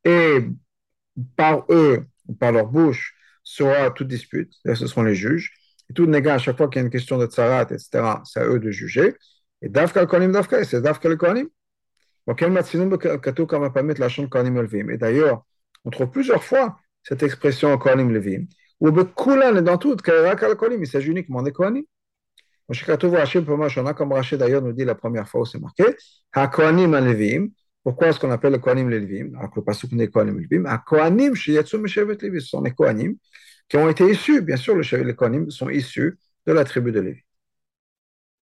Et 0.03 0.39
par 1.35 1.65
eux, 1.69 2.05
par 2.39 2.51
leur 2.51 2.67
bouche, 2.67 3.15
sera 3.43 3.91
toute 3.91 4.07
dispute, 4.07 4.53
ce 4.65 4.87
seront 4.87 5.03
les 5.03 5.15
juges. 5.15 5.53
Et 5.89 5.93
tout 5.93 6.05
nega, 6.05 6.35
à 6.35 6.37
chaque 6.37 6.57
fois 6.57 6.67
qu'il 6.69 6.79
y 6.79 6.83
a 6.83 6.85
une 6.85 6.91
question 6.91 7.17
de 7.17 7.25
tsarat, 7.25 7.63
etc., 7.63 8.21
c'est 8.23 8.39
à 8.39 8.45
eux 8.47 8.59
de 8.59 8.71
juger. 8.71 9.15
Et 9.61 9.69
dafka 9.69 10.07
c'est 10.63 10.81
dafka. 10.81 11.09
Et 14.89 14.97
d'ailleurs, 14.97 15.45
on 15.83 15.89
trouve 15.89 16.11
plusieurs 16.11 16.43
fois 16.43 16.79
cette 17.03 17.23
expression 17.23 17.77
konim 17.77 18.11
levim. 18.11 18.45
Ou 18.79 18.89
dans 18.91 19.77
tout, 19.77 19.95
il 19.95 20.87
s'agit 20.87 21.11
uniquement 21.11 21.43
des 21.43 21.51
kohanim. 21.51 21.83
Comme 23.95 24.11
Rachid 24.13 24.39
d'ailleurs 24.39 24.61
nous 24.61 24.73
dit 24.73 24.85
la 24.85 24.95
première 24.95 25.27
fois 25.27 25.41
où 25.41 25.45
c'est 25.45 25.59
marqué, 25.59 25.83
HaKohanim 26.33 26.95
Levim. 26.95 27.49
Pourquoi 27.83 28.07
est-ce 28.07 28.19
qu'on 28.19 28.31
appelle 28.31 28.53
le 28.53 28.59
Kohanim 28.59 28.89
les 28.89 28.99
Levim? 28.99 29.35
Alors 29.37 29.51
que 29.51 29.59
le 29.59 29.65
Pasuk 29.65 29.91
n'est 29.91 30.07
Kohanim 30.07 30.39
Levim. 30.39 30.65
HaKohanim 30.65 31.35
Shiyatsu 31.35 31.77
Meshevet 31.79 32.17
Levi. 32.21 32.41
Ce 32.41 32.47
sont 32.47 32.61
les 32.61 32.71
Kohanim 32.71 33.17
qui 33.67 33.77
ont 33.77 33.89
été 33.89 34.09
issus, 34.09 34.41
bien 34.41 34.57
sûr, 34.57 34.75
les 34.75 35.15
Kohanim 35.15 35.49
sont 35.49 35.69
issus 35.69 36.17
de 36.45 36.51
la 36.51 36.65
tribu 36.65 36.91
de 36.91 36.99
Lévi. 36.99 37.21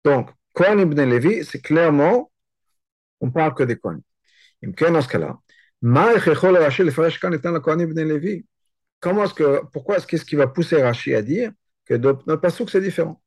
Donc, 0.03 0.29
Kohanim 0.53 0.93
Ben 0.93 1.09
Lévi, 1.09 1.45
c'est 1.45 1.61
clairement, 1.61 2.31
on 3.21 3.31
parle 3.31 3.53
que 3.53 3.63
des 3.63 3.77
Kohanim. 3.77 4.01
Dans 4.61 5.01
ce 5.01 5.07
cas-là, 5.07 5.37
Comment 5.81 6.11
est-ce 9.23 9.33
que, 9.33 9.61
pourquoi 9.71 9.97
est-ce 9.97 10.07
qu'est-ce 10.07 10.25
qui 10.25 10.35
va 10.35 10.47
pousser 10.47 10.81
Rashi 10.81 11.13
à 11.13 11.21
dire 11.21 11.51
que 11.85 11.93
notre 11.95 12.37
pasuk 12.37 12.69
c'est 12.69 12.81
différent 12.81 13.21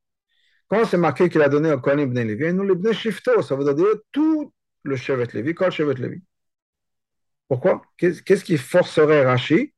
quand 0.68 0.84
c'est 0.84 0.98
marqué 0.98 1.28
qu'il 1.30 1.40
a 1.42 1.48
donné 1.48 1.72
au 1.72 1.80
Kohanim 1.80 2.10
Bnei 2.10 2.24
Levi, 2.24 2.52
nous, 2.52 2.62
les 2.62 2.74
Bnei 2.74 2.92
Shifto, 2.92 3.42
ça 3.42 3.56
veut 3.56 3.74
dire 3.74 3.86
tout 4.12 4.52
le 4.82 4.96
Shevet 4.96 5.28
Levi, 5.32 5.54
le 5.58 5.70
Shevet 5.70 5.94
Levi. 5.94 6.22
Pourquoi 7.48 7.82
Qu'est-ce 7.96 8.44
qui 8.44 8.58
forcerait 8.58 9.24
Rashi 9.24 9.72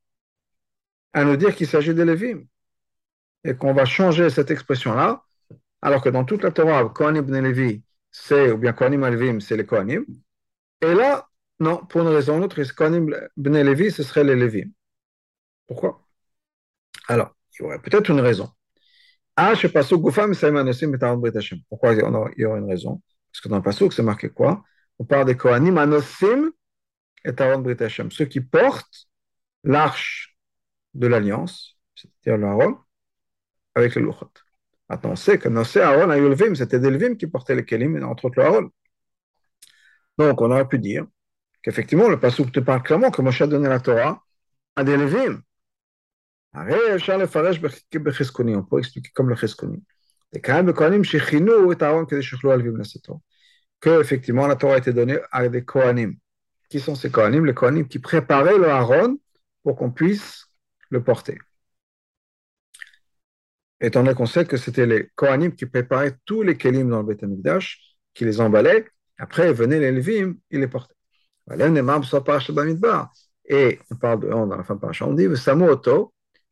à 1.13 1.25
nous 1.25 1.37
dire 1.37 1.55
qu'il 1.55 1.69
s'agit 1.69 1.95
de 1.95 2.03
Lévi 2.03 2.35
et 3.45 3.55
qu'on 3.55 3.73
va 3.73 3.85
changer 3.85 4.31
cette 4.31 4.51
expression-là, 4.51 5.25
alors 5.81 6.03
que 6.03 6.09
dans 6.09 6.25
toute 6.25 6.43
la 6.43 6.51
Torah, 6.51 6.89
Kohanim 6.89 7.23
Bnei 7.23 7.41
Levi, 7.41 7.83
c'est, 8.11 8.51
ou 8.51 8.59
bien 8.59 8.73
Kohanim 8.73 9.05
Alvim, 9.05 9.39
c'est 9.41 9.57
les 9.57 9.65
Kohanim. 9.65 10.05
Et 10.81 10.93
là, 10.93 11.29
non, 11.61 11.85
pour 11.87 12.01
une 12.03 12.09
raison 12.09 12.35
ou 12.35 12.39
une 12.39 12.45
autre, 12.45 12.63
Kohanim 12.75 13.15
Bnei 13.37 13.65
Levi, 13.65 13.91
ce 13.91 14.03
serait 14.03 14.25
les 14.25 14.35
Lévi. 14.35 14.65
Pourquoi? 15.67 16.07
Alors, 17.09 17.35
il 17.53 17.63
y 17.63 17.67
aurait 17.67 17.81
peut-être 17.81 18.11
une 18.11 18.21
raison. 18.21 18.51
Ah, 19.37 19.53
Pourquoi 21.69 21.93
il 21.95 22.01
y 22.39 22.45
aura 22.45 22.59
une 22.59 22.69
raison? 22.69 23.03
Parce 23.33 23.41
que 23.43 23.49
dans 23.49 23.57
le 23.57 23.63
Pasuk, 23.63 23.93
c'est 23.93 24.03
marqué 24.03 24.29
quoi? 24.31 24.65
On 24.99 25.05
parle 25.05 25.27
des 25.27 25.37
Kohanim, 25.37 25.79
Anosim 25.79 26.51
et 27.25 27.33
Aaron 27.39 27.61
Brit 27.61 27.83
Hashem, 27.83 28.11
ceux 28.11 28.25
qui 28.27 28.41
portent 28.41 29.09
l'arche 29.65 30.37
de 30.95 31.07
l'alliance, 31.07 31.79
c'est-à-dire 31.95 32.39
l'Aaron, 32.39 32.79
avec 33.75 33.95
le 33.95 34.03
Luchot. 34.03 34.31
Maintenant, 34.89 35.13
on 35.13 35.17
sait 35.17 35.39
que 35.39 35.49
Nosé, 35.49 35.81
Aaron, 35.81 36.11
Ayulvim, 36.11 36.55
c'était 36.55 36.81
des 36.81 36.91
Levim 36.91 37.17
qui 37.17 37.27
portaient 37.27 37.55
les 37.55 37.65
Kelim, 37.65 38.03
entre 38.05 38.27
autres 38.27 38.43
le. 38.43 38.71
Donc, 40.19 40.41
on 40.41 40.51
aurait 40.51 40.69
pu 40.69 40.79
dire 40.79 41.07
qu'effectivement, 41.63 42.09
le 42.09 42.19
Pasuk 42.19 42.53
te 42.53 42.61
parle 42.61 42.83
clairement 42.83 43.11
que 43.11 43.23
Moshe 43.23 43.43
a 43.43 43.47
donné 43.47 43.69
la 43.69 43.81
Torah 43.81 44.23
à 44.77 44.85
des 44.85 44.97
Levim. 44.97 45.43
On 46.53 46.65
peut 48.65 48.79
expliquer 48.79 49.11
comme 49.15 49.29
le 49.29 49.37
cheskoni. 49.37 49.83
Que 53.81 54.01
effectivement 54.01 54.47
la 54.47 54.57
Torah 54.57 54.75
a 54.75 54.79
été 54.79 54.93
donnée 54.93 55.19
à 55.31 55.49
des 55.49 55.65
Kohanim. 55.65 56.17
Qui 56.69 56.81
sont 56.81 56.95
ces 56.95 57.11
Kohanim? 57.11 57.47
Les 57.47 57.55
Kohanim 57.55 57.87
qui 57.87 57.99
préparaient 57.99 58.59
le 58.59 58.69
Aaron 58.69 59.19
pour 59.63 59.77
qu'on 59.77 59.91
puisse 59.91 60.47
le 60.89 61.03
porter. 61.03 61.39
étant 63.81 64.03
donné 64.03 64.15
qu'on 64.15 64.27
sait 64.27 64.45
que 64.45 64.57
c'était 64.57 64.87
les 64.87 65.09
Kohanim 65.15 65.55
qui 65.55 65.67
préparaient 65.67 66.17
tous 66.25 66.43
les 66.43 66.57
Kelim 66.57 66.91
dans 66.91 67.01
le 67.01 67.07
Beth 67.07 67.23
Amikdash, 67.23 67.97
qui 68.15 68.25
les 68.25 68.41
emballaient, 68.41 68.87
après 69.19 69.53
venaient 69.53 69.81
les 69.81 69.93
Levim, 69.93 70.35
ils 70.51 70.61
les 70.61 70.69
portaient. 70.69 70.95
Et 73.45 73.81
on 73.91 73.97
parle 73.97 74.21
de 74.21 74.29
on 74.29 74.47
dans 74.47 74.57
la 74.57 74.65
fin 74.65 74.75
de 74.75 74.81
paracha, 74.81 75.07
on 75.07 75.15
dit 75.15 75.29
Samo 75.37 75.81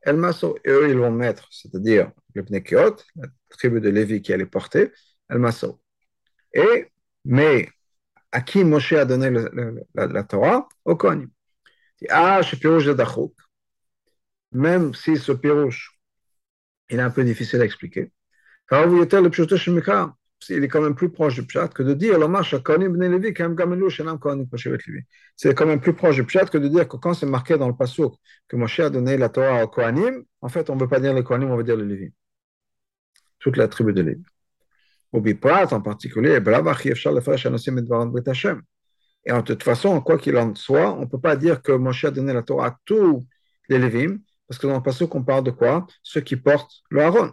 El 0.03 0.17
Maso, 0.17 0.59
et 0.65 0.71
eux 0.71 0.91
ils 0.91 0.99
vont 0.99 1.11
mettre, 1.11 1.49
c'est-à-dire 1.51 2.11
le 2.35 2.45
Pnekiot, 2.45 2.97
la 3.17 3.29
tribu 3.51 3.81
de 3.81 3.89
Lévi 3.89 4.23
qui 4.23 4.33
allait 4.33 4.47
porter, 4.47 4.93
El 5.29 5.39
Maso. 5.39 5.81
Et, 6.53 6.89
mais 7.25 7.69
à 8.33 8.41
qui 8.41 8.65
Moshe 8.65 8.93
a 8.93 9.05
donné 9.05 9.31
la, 9.95 10.25
Torah? 10.25 10.69
Au 10.85 10.97
Kohanim. 10.97 11.31
Ah, 12.09 12.43
ce 12.43 12.57
pirouche 12.57 12.85
de 12.85 12.93
Dachouk, 12.93 13.35
même 14.53 14.95
si 14.95 15.17
ce 15.17 15.33
pirouche 15.33 15.99
il 16.91 16.99
est 16.99 17.03
un 17.03 17.11
peu 17.11 17.25
difficile 17.25 17.61
à 17.61 17.65
expliquer. 17.65 18.13
Il 20.49 20.65
est 20.65 20.69
quand 20.69 20.81
même 20.81 20.95
plus 20.95 21.11
proche 21.11 21.35
du 21.35 21.45
Pshat 21.45 21.69
que 21.69 21.83
de 21.83 21.95
dire 21.95 22.19
C'est 25.37 25.55
quand 25.55 25.67
même 25.67 25.81
plus 25.81 25.93
proche 25.93 26.15
du 26.17 26.25
Pshat 26.25 26.47
que 26.47 26.59
de 26.59 26.69
dire 26.69 26.89
que 26.89 26.97
quand 26.97 27.15
c'est 27.15 27.27
marqué 27.27 27.59
dans 27.59 27.69
le 27.69 27.75
Passouk 27.75 28.15
que 28.47 28.57
Moshe 28.57 28.81
a 28.81 28.91
donné 28.91 29.17
la 29.17 29.29
Torah 29.29 29.65
au 29.65 29.69
Kohanim, 29.69 30.25
en 30.41 30.49
fait, 30.49 30.71
on 30.71 30.77
ne 30.77 30.81
veut 30.81 30.89
pas 30.89 31.01
dire 31.01 31.13
les 31.13 31.25
Kohanim, 31.25 31.51
on 31.51 31.57
veut 31.57 31.65
dire 31.65 31.77
les 31.77 31.85
Lévi. 31.85 32.13
Toute 33.39 33.57
la 33.57 33.69
tribu 33.69 33.93
de 33.93 34.03
Lévi. 34.03 34.23
Au 35.13 35.21
Biprat 35.21 35.73
en 35.73 35.81
particulier, 35.81 36.41
et 39.25 39.33
en 39.33 39.43
toute 39.43 39.63
façon, 39.63 40.01
quoi 40.01 40.19
qu'il 40.19 40.37
en 40.37 40.55
soit, 40.55 40.95
on 40.95 41.03
ne 41.03 41.07
peut 41.07 41.21
pas 41.21 41.37
dire 41.37 41.63
que 41.63 41.73
Moshe 41.73 42.05
a 42.05 42.11
donné 42.11 42.33
la 42.33 42.43
Torah 42.43 42.69
à 42.69 42.79
tous 42.85 43.27
les 43.69 43.79
Lévim, 43.79 44.19
parce 44.47 44.59
que 44.59 44.67
dans 44.67 44.77
le 44.77 44.83
passage, 44.83 45.09
on 45.11 45.23
parle 45.23 45.45
de 45.45 45.51
quoi? 45.51 45.87
Ceux 46.03 46.23
qui 46.23 46.37
portent 46.37 46.83
le 46.91 47.03
Haron. 47.03 47.33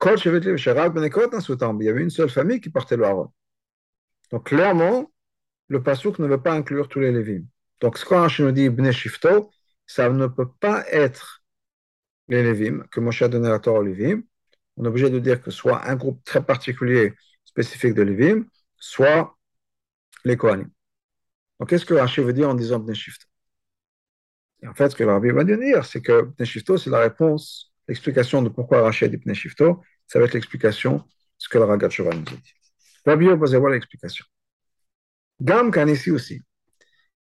Ben 0.00 0.16
il 0.16 1.84
y 1.84 1.88
avait 1.88 2.02
une 2.02 2.10
seule 2.10 2.30
famille 2.30 2.60
qui 2.60 2.70
portait 2.70 2.96
le. 2.96 3.04
Donc 4.30 4.46
clairement, 4.46 5.10
le 5.68 5.82
pasuk 5.82 6.18
ne 6.18 6.26
veut 6.26 6.40
pas 6.40 6.52
inclure 6.52 6.88
tous 6.88 7.00
les 7.00 7.12
Lévim. 7.12 7.44
Donc 7.80 7.98
ce 7.98 8.04
qu'on 8.04 8.26
nous 8.44 8.52
dit 8.52 8.68
Bnei 8.68 8.92
Shifto, 8.92 9.50
ça 9.86 10.08
ne 10.10 10.26
peut 10.26 10.48
pas 10.60 10.84
être 10.90 11.42
les 12.28 12.42
Lévim, 12.42 12.84
que 12.90 13.00
Moshe 13.00 13.22
a 13.22 13.28
donné 13.28 13.48
la 13.48 13.58
Torah 13.58 13.80
aux 13.80 13.82
Lévim. 13.82 14.22
On 14.76 14.84
est 14.84 14.88
obligé 14.88 15.10
de 15.10 15.18
dire 15.18 15.42
que 15.42 15.50
soit 15.50 15.84
un 15.88 15.96
groupe 15.96 16.22
très 16.24 16.44
particulier, 16.44 17.14
spécifique 17.44 17.94
de 17.94 18.02
Lévim, 18.02 18.44
soit 18.76 19.36
les 20.24 20.36
Kohanim. 20.36 20.70
Donc 21.58 21.70
qu'est-ce 21.70 21.86
que 21.86 21.94
Rashi 21.94 22.20
veut 22.20 22.32
dire 22.32 22.48
en 22.48 22.54
disant 22.54 22.78
Bnei 22.78 22.94
Shifto? 22.94 23.26
En 24.66 24.74
fait, 24.74 24.90
ce 24.90 24.96
que 24.96 25.04
le 25.04 25.12
rabbi 25.12 25.30
va 25.30 25.44
dire, 25.44 25.84
c'est 25.84 26.00
que 26.00 26.22
Pnei 26.22 26.46
c'est 26.46 26.90
la 26.90 27.00
réponse, 27.00 27.67
l'explication 27.88 28.42
de 28.42 28.48
pourquoi 28.48 28.82
Rachid 28.82 29.10
dit 29.10 29.18
Pnei 29.18 29.34
ça 30.06 30.18
va 30.18 30.24
être 30.24 30.34
l'explication 30.34 30.98
de 30.98 31.02
ce 31.38 31.48
que 31.48 31.58
le 31.58 31.64
Ragat 31.64 31.88
nous 31.98 32.08
a 32.08 32.14
dit. 32.14 32.54
Rabbi 33.04 33.26
va 33.26 33.34
voir 33.34 33.72
l'explication. 33.72 34.24
Gam 35.40 35.70
kan 35.70 35.86
ici 35.88 36.10
aussi, 36.10 36.42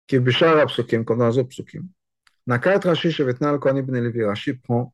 qui 0.08 0.16
est 0.16 0.20
Bishar 0.20 0.66
Psukim, 0.68 1.04
comme 1.04 1.20
dans 1.20 1.30
les 1.30 1.38
autres 1.38 1.50
Psukim, 1.50 1.88
Nakat 2.48 2.80
Rashi 2.80 3.12
Shevetna 3.12 3.50
al 3.50 3.60
Kohanim 3.60 3.86
Ben 3.86 4.02
Levi, 4.04 4.24
Rashi 4.24 4.54
prend 4.54 4.94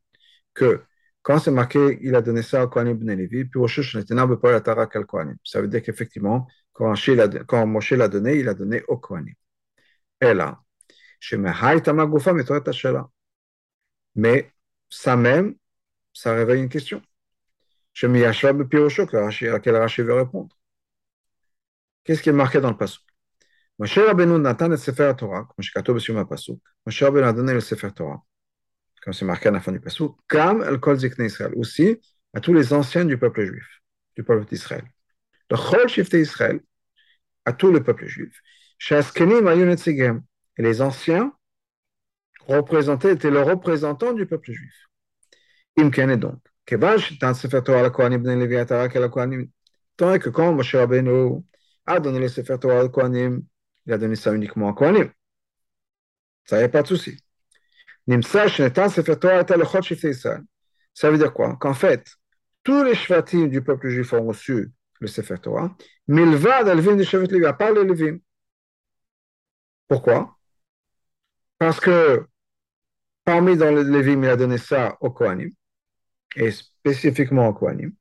que 0.53 0.82
quand 1.22 1.39
c'est 1.39 1.51
marqué, 1.51 2.00
il 2.01 2.15
a 2.15 2.22
donné 2.22 2.41
ça 2.41 2.65
au 2.65 2.67
Kohanim 2.67 2.96
Ben 2.96 3.17
Levi, 3.17 3.46
puis 3.46 3.60
Rosh 3.60 3.79
Hashanah 3.79 4.25
Bepol 4.27 4.55
Atara 4.55 4.88
Kal 4.88 5.05
Kohanim. 5.05 5.38
Ça 5.43 5.62
veut 5.62 5.67
dire 5.67 5.82
qu'effectivement, 5.82 6.48
quand, 6.74 6.96
quand 7.48 7.67
Moshe 7.67 7.91
l'a 7.91 8.08
donné, 8.08 8.39
il 8.39 8.50
a 8.50 8.53
donné 8.53 8.84
au 8.88 8.98
Kohanim. 8.98 9.36
Et 10.20 10.34
là, 10.34 10.60
mais 14.15 14.53
ça 14.93 15.15
même, 15.15 15.55
ça 16.13 16.33
réveille 16.33 16.62
une 16.62 16.69
question. 16.69 17.01
à 18.03 19.51
laquelle 19.51 19.75
Rashi 19.75 20.01
veut 20.01 20.13
répondre. 20.13 20.55
Qu'est-ce 22.03 22.21
qui 22.21 22.29
est 22.29 22.33
marqué 22.33 22.59
dans 22.59 22.69
le 22.69 22.77
passage 22.77 23.05
Moshe 23.79 23.97
Rabbeinu 23.97 24.38
Nathan 24.39 24.67
le 24.67 24.77
Sefer 24.77 25.13
Torah, 25.17 25.45
comme 25.45 25.63
je 25.63 25.71
katob 25.71 25.97
sur 25.97 26.13
ma 26.13 26.25
pasuk. 26.25 26.59
Moshe 26.85 27.01
Rabbeinu 27.01 27.25
a 27.25 27.33
donné 27.33 27.53
le 27.53 27.59
Sefer 27.59 27.91
Torah, 27.91 28.23
comme 29.01 29.13
c'est 29.13 29.25
marqué 29.25 29.50
à 29.50 29.51
la 29.51 29.62
fin 29.62 29.71
du 29.71 29.79
pasuk, 29.79 30.15
comme 30.27 30.62
el 30.63 30.79
kol 30.79 31.00
zikne 31.00 31.25
Israël, 31.25 31.53
aussi 31.55 32.00
à 32.33 32.39
tous 32.39 32.53
les 32.53 32.71
anciens 32.71 33.03
du 33.03 33.17
peuple 33.17 33.45
juif, 33.45 33.81
du 34.15 34.23
peuple 34.23 34.45
d'Israël. 34.45 34.85
Le 35.50 35.57
chol 35.57 35.89
shifte 35.89 36.13
Israël, 36.13 36.59
à 37.45 37.53
tout 37.53 37.71
le 37.71 37.81
peuple 37.81 38.05
juif. 38.05 38.39
Et 40.57 40.62
les 40.62 40.81
anciens 40.81 41.33
représentaient, 42.47 43.13
étaient 43.13 43.31
le 43.31 43.41
représentant 43.41 44.13
du 44.13 44.25
peuple 44.25 44.51
juif. 44.51 44.88
Imken 45.77 46.09
est 46.09 46.17
donc. 46.17 46.39
Tant 49.97 50.17
que 50.19 50.29
quand 50.29 50.53
Moshe 50.53 50.75
Rabbeinu 50.75 51.43
a 51.85 52.00
donné 52.00 52.19
le 52.19 52.27
Sefer 52.29 52.57
Torah 52.59 52.79
al 52.79 52.89
Kohanim, 52.89 53.43
il 53.85 53.93
a 53.93 53.97
donné 53.97 54.15
ça 54.15 54.33
uniquement 54.33 54.69
à 54.69 54.73
Kohanim. 54.73 55.12
Ça 56.45 56.57
n'y 56.57 56.63
a 56.63 56.69
pas 56.69 56.81
de 56.83 56.88
souci. 56.88 57.17
Ça 60.93 61.09
veut 61.09 61.17
dire 61.17 61.33
quoi? 61.33 61.55
Qu'en 61.57 61.73
fait, 61.73 62.05
tous 62.63 62.83
les 62.83 62.95
shvatim 62.95 63.47
du 63.47 63.62
peuple 63.62 63.89
juif 63.89 64.13
ont 64.13 64.25
reçu 64.25 64.71
le 65.00 65.07
Sefer 65.07 65.38
Torah, 65.38 65.75
mais 66.07 66.25
le 66.25 66.35
vin 66.35 66.95
de 66.95 67.03
Shevet 67.03 67.27
Levi, 67.27 67.45
à 67.45 67.53
part 67.53 67.71
les 67.73 67.83
Levim. 67.83 68.19
Pourquoi? 69.88 70.38
Parce 71.57 71.79
que 71.79 72.25
parmi 73.24 73.58
dans 73.58 73.74
les 73.74 73.84
Lévim, 73.84 74.24
il 74.24 74.30
a 74.30 74.36
donné 74.36 74.58
ça 74.58 74.98
au 75.01 75.12
Kohanim, 75.12 75.51
et 76.36 76.51
spécifiquement 76.51 77.48
au 77.48 77.53
Kohanim. 77.53 77.94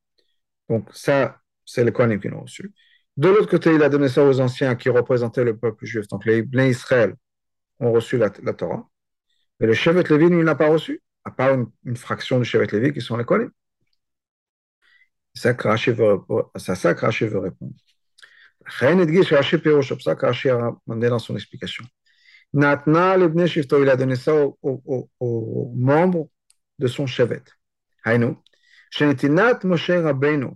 Donc 0.69 0.88
ça, 0.93 1.41
c'est 1.64 1.85
le 1.85 1.91
Kohanim 1.91 2.21
qui 2.21 2.29
l'ont 2.29 2.43
reçu. 2.43 2.73
De 3.17 3.29
l'autre 3.29 3.49
côté, 3.49 3.75
il 3.75 3.83
a 3.83 3.88
donné 3.88 4.09
ça 4.09 4.25
aux 4.25 4.41
anciens 4.41 4.75
qui 4.75 4.88
représentaient 4.88 5.45
le 5.45 5.57
peuple 5.57 5.85
juif. 5.85 6.09
Donc 6.09 6.25
les 6.25 6.43
Bnei 6.43 6.71
Israël 6.71 7.14
ont 7.81 7.93
reçu 7.93 8.17
la, 8.19 8.31
Torah. 8.31 8.88
Mais 9.61 9.67
le 9.67 9.75
Shevet 9.75 10.05
Lévi, 10.05 10.26
il 10.26 10.38
n'a 10.38 10.55
pas 10.55 10.69
reçu, 10.69 11.02
à 11.25 11.31
part 11.31 11.57
une, 11.85 11.97
fraction 11.97 12.38
du 12.38 12.45
Shevet 12.45 12.67
Lévi 12.73 12.93
qui 12.93 13.00
sont 13.00 13.17
les 13.17 13.25
Kohanim. 13.25 13.50
Ça 15.35 15.55
ça 15.57 15.69
Rashi 15.71 15.91
veut 15.91 16.12
répondre. 16.14 16.55
C'est 16.57 16.75
ça 16.75 16.95
que 16.95 17.07
Rashi 20.26 20.49
a 20.50 20.73
demandé 20.87 21.09
dans 21.09 21.19
son 21.19 21.35
explication. 21.35 21.85
Natna 22.53 23.17
l'Ibn 23.17 23.46
Shifto, 23.46 23.81
il 23.81 23.89
a 23.89 23.96
donné 23.96 24.15
ça 24.15 24.34
aux 24.36 25.74
membres 25.75 26.29
de 26.79 26.88
son 26.88 27.05
chevet. 27.05 27.43
Haïnou. 28.03 28.38
Shenetinat 28.89 29.60
Moshe 29.63 29.91
Rabbeinu, 29.91 30.51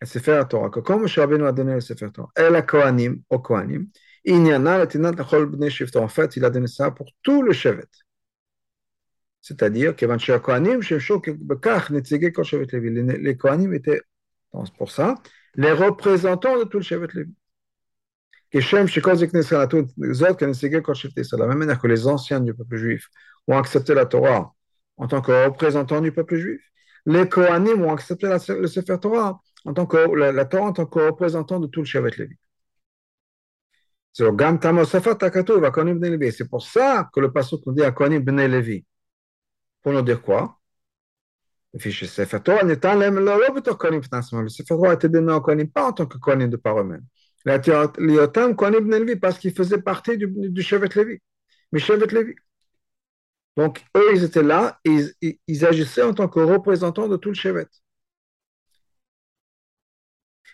le 0.00 0.06
Sefer 0.06 0.42
Torah, 0.48 0.70
que 0.70 0.80
comme 0.80 1.02
Moshe 1.02 1.18
Rabbeinu 1.18 1.44
a 1.46 1.52
donné 1.52 1.74
le 1.74 1.80
Sefer 1.80 2.10
Torah, 2.12 2.30
et 2.36 2.50
la 2.50 2.62
Kohanim, 2.62 3.22
au 3.28 3.38
Kohanim, 3.38 3.88
Inyana 4.24 4.78
l'Etinat 4.78 5.12
Lachol 5.12 5.46
Bnei 5.46 5.70
Shifto, 5.70 6.00
en 6.00 6.08
fait, 6.08 6.36
il 6.36 6.44
a 6.44 6.50
donné 6.50 6.66
ça 6.66 6.90
pour 6.90 7.06
tout 7.22 7.42
le 7.42 7.52
chevet. 7.52 7.84
C'est-à-dire, 9.40 9.94
כיוון 9.94 10.18
שהכהנים 10.18 10.82
שימשו 10.82 11.20
בכך 11.46 11.90
נציגי 11.90 12.32
כל 12.32 12.44
שבט 12.44 12.72
לוי, 12.72 12.90
les 13.18 13.36
Kohanim 13.36 13.72
étaient, 13.74 14.00
pour 14.50 14.90
ça, 14.90 15.14
les 15.54 15.72
représentants 15.72 16.58
de 16.58 16.64
tout 16.64 16.78
le 16.78 16.82
chevet 16.82 17.06
Lévi. 17.14 17.32
La 18.53 18.59
même 21.47 21.57
manière 21.57 21.79
que 21.79 21.87
les 21.87 22.07
anciens 22.07 22.41
du 22.41 22.53
peuple 22.53 22.77
juif 22.77 23.07
ont 23.47 23.57
accepté 23.57 23.93
la 23.93 24.05
Torah 24.05 24.53
en 24.97 25.07
tant 25.07 25.21
que 25.21 25.45
représentants 25.45 26.01
du 26.01 26.11
peuple 26.11 26.35
juif, 26.35 26.61
les 27.05 27.27
Kohanim 27.27 27.81
ont 27.83 27.93
accepté 27.93 28.27
le 28.27 28.67
Sefer 28.67 28.97
Torah 28.99 29.39
en 29.65 29.73
tant 29.73 29.85
que 29.85 29.97
la, 30.15 30.45
Torah 30.45 30.67
en 30.67 30.73
tant 30.73 30.85
que 30.85 30.99
représentant 30.99 31.59
de 31.59 31.67
tout 31.67 31.79
le 31.81 31.85
Shevet 31.85 32.11
Lévi. 32.17 32.35
C'est 34.13 34.29
pour 36.49 36.61
ça 36.61 37.09
que 37.13 37.19
le 37.19 37.31
passage 37.31 37.59
nous 37.65 37.73
dit 37.73 37.83
à 37.83 37.91
Kohanim 37.91 38.19
Bnei 38.19 38.47
Levi. 38.47 38.85
Pour 39.81 39.93
nous 39.93 40.01
dire 40.01 40.21
quoi? 40.21 40.59
Le 41.73 41.79
Sefer 41.79 42.41
Torah 42.41 42.63
le 42.63 42.75
Sefer 44.49 44.65
Torah 44.67 44.93
était 44.93 45.09
donné 45.09 45.33
aux 45.33 45.41
Kohanim 45.41 45.69
pas 45.69 45.87
en 45.87 45.93
tant 45.93 46.05
que 46.05 46.17
Kohanim 46.17 46.49
de 46.49 46.57
par 46.57 46.77
eux-mêmes. 46.79 47.05
Liotam 47.45 48.55
Kohanim 48.55 48.89
Levi, 48.89 49.15
parce 49.15 49.37
qu'ils 49.39 49.53
faisaient 49.53 49.81
partie 49.81 50.17
du, 50.17 50.27
du 50.27 50.61
Shevet 50.61 50.89
Levi, 50.95 51.19
mais 51.71 51.79
Levi. 51.79 52.35
Donc, 53.57 53.83
eux, 53.97 54.15
ils 54.15 54.23
étaient 54.23 54.43
là, 54.43 54.79
et 54.85 55.37
ils, 55.47 55.65
agissaient 55.65 56.03
en 56.03 56.13
tant 56.13 56.27
que 56.27 56.39
représentants 56.39 57.07
de 57.07 57.17
tout 57.17 57.29
le 57.29 57.35
Shevet. 57.35 57.67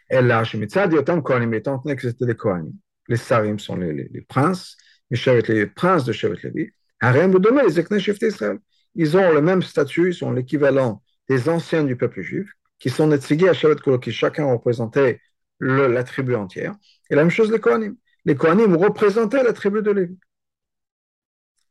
Et 0.10 0.22
là, 0.22 0.44
Shemitzad, 0.44 0.94
étant 0.94 1.18
donné 1.18 1.96
que 1.96 2.02
c'était 2.02 2.26
les 2.26 2.36
Kohanim, 2.36 2.74
les 3.08 3.18
Sarim 3.18 3.60
sont 3.60 3.76
les, 3.76 3.94
les, 3.94 4.08
les 4.12 4.22
princes, 4.22 4.78
les 5.12 5.42
les 5.42 5.68
princes 5.68 6.06
de 6.06 6.14
Shevet 6.14 6.40
Levi, 6.44 6.72
Harem 7.00 7.38
les 7.66 7.80
Ekne 7.80 8.00
Shevet 8.00 8.28
Israël. 8.28 8.60
Ils 8.96 9.16
ont 9.16 9.32
le 9.32 9.42
même 9.42 9.62
statut, 9.62 10.10
ils 10.10 10.14
sont 10.16 10.32
l'équivalent 10.32 11.04
des 11.30 11.50
anciens 11.50 11.84
du 11.84 11.96
peuple 11.96 12.22
juif, 12.22 12.50
qui 12.80 12.90
sont 12.90 13.08
netzigés 13.08 13.50
à 13.50 13.54
Shevet 13.54 13.76
Kolo, 13.76 14.00
qui 14.00 14.12
chacun 14.12 14.46
représentait 14.46 15.20
la 15.60 16.04
tribu 16.04 16.36
entière. 16.36 16.76
Et 17.10 17.16
la 17.16 17.24
même 17.24 17.32
chose 17.32 17.52
les 17.52 17.60
Kohanim. 17.60 17.96
Les 18.26 18.36
Kohanim 18.36 18.76
représentaient 18.76 19.44
la 19.44 19.54
tribu 19.54 19.82
de 19.82 19.92
Lévi. 19.92 20.18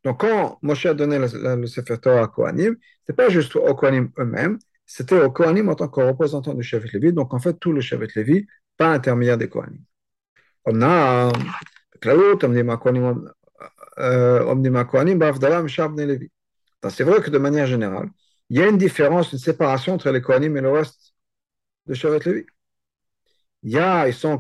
Donc 0.04 0.20
quand 0.20 0.58
Moshe 0.62 0.86
a 0.86 0.94
donné 0.94 1.18
le, 1.18 1.66
Sefer 1.66 1.98
Torah 1.98 2.22
à 2.22 2.28
Kohanim, 2.28 2.76
ce 3.06 3.12
pas 3.12 3.28
juste 3.28 3.56
aux 3.56 3.74
Kohanim 3.74 4.10
eux-mêmes, 4.18 4.58
c'était 4.86 5.20
au 5.20 5.30
Kohanim 5.32 5.68
en 5.68 5.74
tant 5.74 5.88
que 5.88 6.00
représentant 6.00 6.54
du 6.54 6.62
Shevet 6.62 6.88
Lévi, 6.92 7.12
donc 7.12 7.34
en 7.34 7.40
fait 7.40 7.58
tout 7.58 7.72
le 7.72 7.80
Shevet 7.80 8.06
Lévi, 8.14 8.46
pas 8.76 8.92
intermédiaire 8.92 9.36
des 9.36 9.48
Kohanim. 9.48 9.80
On 10.64 10.80
a, 10.82 11.32
c'est 12.02 12.14
vrai 17.04 17.20
que 17.20 17.30
de 17.30 17.38
manière 17.38 17.66
générale, 17.66 18.08
il 18.50 18.58
y 18.58 18.62
a 18.62 18.68
une 18.68 18.78
différence, 18.78 19.32
une 19.32 19.38
séparation 19.38 19.94
entre 19.94 20.10
les 20.10 20.22
Kohanim 20.22 20.56
et 20.56 20.60
le 20.60 20.70
reste 20.70 21.14
de 21.86 21.94
Shevet 21.94 22.20
Lévi. 22.24 22.46
Ils 23.66 24.14
sont 24.14 24.38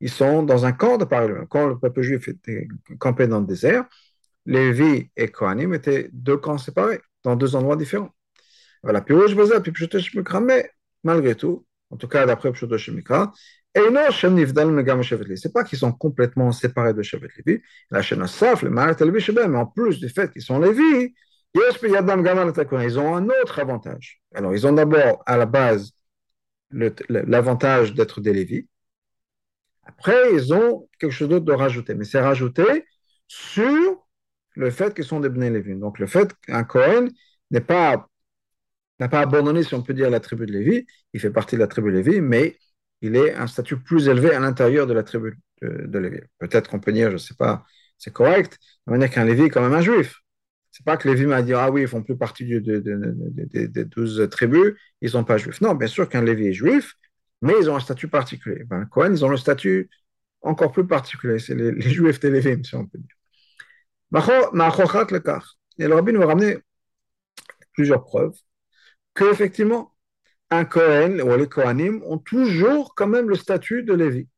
ils 0.00 0.10
sont 0.10 0.42
dans 0.42 0.64
un 0.64 0.72
camp 0.72 0.96
de 0.96 1.04
Parlement. 1.04 1.44
Quand 1.46 1.68
le 1.68 1.78
peuple 1.78 2.00
juif 2.00 2.28
était 2.28 2.66
campé 2.98 3.26
dans 3.26 3.40
le 3.40 3.46
désert, 3.46 3.84
Lévi 4.46 5.10
et 5.16 5.28
Kohanim 5.28 5.74
étaient 5.74 6.08
deux 6.12 6.38
camps 6.38 6.56
séparés, 6.56 7.00
dans 7.22 7.36
deux 7.36 7.54
endroits 7.56 7.76
différents. 7.76 8.10
Voilà, 8.82 9.02
puis 9.02 9.14
mais 10.42 10.70
malgré 11.04 11.34
tout, 11.34 11.66
en 11.90 11.96
tout 11.96 12.08
cas 12.08 12.24
d'après 12.24 12.50
Pshuto 12.52 12.78
Shemikra, 12.78 13.32
et 13.74 13.90
non, 13.90 14.10
Shem 14.10 14.34
Nivdal 14.34 14.70
Megam 14.72 15.02
Shevet 15.02 15.24
Lévi. 15.24 15.38
C'est 15.38 15.52
pas 15.52 15.62
qu'ils 15.62 15.78
sont 15.78 15.92
complètement 15.92 16.50
séparés 16.52 16.94
de 16.94 17.02
Shevet 17.02 17.28
Lévi. 17.36 17.62
La 17.90 18.00
chaîne 18.00 18.22
Asaf, 18.22 18.62
le 18.62 18.70
Marat 18.70 18.96
Lévi 18.98 19.24
mais 19.48 19.58
en 19.58 19.66
plus 19.66 20.00
du 20.00 20.08
fait 20.08 20.32
qu'ils 20.32 20.42
sont 20.42 20.58
Lévi, 20.58 21.14
ils 21.54 22.98
ont 22.98 23.16
un 23.16 23.28
autre 23.28 23.58
avantage. 23.58 24.20
Alors, 24.34 24.54
ils 24.54 24.66
ont 24.66 24.72
d'abord 24.72 25.22
à 25.26 25.36
la 25.36 25.46
base 25.46 25.92
l'avantage 26.70 27.94
d'être 27.94 28.20
des 28.20 28.32
Lévis. 28.32 28.68
Après, 29.84 30.34
ils 30.34 30.54
ont 30.54 30.88
quelque 30.98 31.12
chose 31.12 31.28
d'autre 31.28 31.44
de 31.44 31.52
rajouter, 31.52 31.94
mais 31.94 32.04
c'est 32.04 32.20
rajouté 32.20 32.86
sur 33.26 34.06
le 34.54 34.70
fait 34.70 34.94
qu'ils 34.94 35.04
sont 35.04 35.20
des 35.20 35.28
Bnei 35.28 35.50
Lévi. 35.50 35.74
Donc, 35.76 35.98
le 35.98 36.06
fait 36.06 36.32
qu'un 36.46 36.64
Cohen 36.64 37.08
n'est 37.50 37.60
pas 37.60 38.06
n'a 39.00 39.08
pas 39.08 39.20
abandonné, 39.20 39.62
si 39.62 39.74
on 39.74 39.82
peut 39.82 39.94
dire, 39.94 40.10
la 40.10 40.20
tribu 40.20 40.46
de 40.46 40.52
Lévi, 40.52 40.86
il 41.12 41.20
fait 41.20 41.30
partie 41.30 41.56
de 41.56 41.60
la 41.60 41.66
tribu 41.66 41.90
de 41.90 41.96
Lévi, 41.96 42.20
mais 42.20 42.58
il 43.00 43.16
est 43.16 43.34
un 43.34 43.46
statut 43.46 43.78
plus 43.78 44.08
élevé 44.08 44.34
à 44.34 44.40
l'intérieur 44.40 44.86
de 44.86 44.92
la 44.92 45.02
tribu 45.02 45.38
de, 45.62 45.98
Lévi. 45.98 46.20
Peut-être 46.38 46.68
qu'on 46.70 46.80
peut 46.80 46.92
dire, 46.92 47.08
je 47.08 47.14
ne 47.14 47.18
sais 47.18 47.34
pas, 47.34 47.64
c'est 47.98 48.12
correct, 48.12 48.58
de 48.86 48.92
manière 48.92 49.10
qu'un 49.10 49.24
Lévi 49.24 49.44
est 49.44 49.50
quand 49.50 49.62
même 49.62 49.74
un 49.74 49.80
juif. 49.80 50.20
Pas 50.84 50.96
que 50.96 51.08
Lévi 51.08 51.26
m'a 51.26 51.42
dit, 51.42 51.52
ah 51.52 51.70
oui, 51.70 51.82
ils 51.82 51.88
font 51.88 52.02
plus 52.02 52.16
partie 52.16 52.44
des 52.44 53.84
douze 53.84 54.28
tribus, 54.30 54.74
ils 55.00 55.10
sont 55.10 55.24
pas 55.24 55.36
juifs. 55.36 55.60
Non, 55.60 55.74
bien 55.74 55.88
sûr 55.88 56.08
qu'un 56.08 56.22
Lévi 56.22 56.48
est 56.48 56.52
juif, 56.52 56.94
mais 57.42 57.54
ils 57.60 57.68
ont 57.70 57.76
un 57.76 57.80
statut 57.80 58.08
particulier. 58.08 58.64
Ben, 58.64 58.86
Cohen, 58.86 59.12
ils 59.12 59.24
ont 59.24 59.28
le 59.28 59.36
statut 59.36 59.90
encore 60.42 60.72
plus 60.72 60.86
particulier. 60.86 61.38
C'est 61.38 61.54
les, 61.54 61.80
juifs 61.80 62.20
des 62.20 62.30
Lévi, 62.30 62.64
si 62.64 62.74
on 62.74 62.86
peut 62.86 62.98
dire. 62.98 63.16
Et 65.78 65.86
le 65.86 65.94
rabbin 65.94 66.12
nous 66.12 66.22
a 66.22 66.26
ramené 66.26 66.58
plusieurs 67.72 68.04
preuves 68.04 68.36
qu'effectivement, 69.14 69.94
un 70.50 70.64
Kohen 70.64 71.20
ou 71.22 71.36
les 71.36 71.48
Kohanim 71.48 72.02
ont 72.04 72.18
toujours 72.18 72.94
quand 72.94 73.06
même 73.06 73.28
le 73.28 73.36
statut 73.36 73.82
de 73.82 73.94
Lévi. 73.94 74.28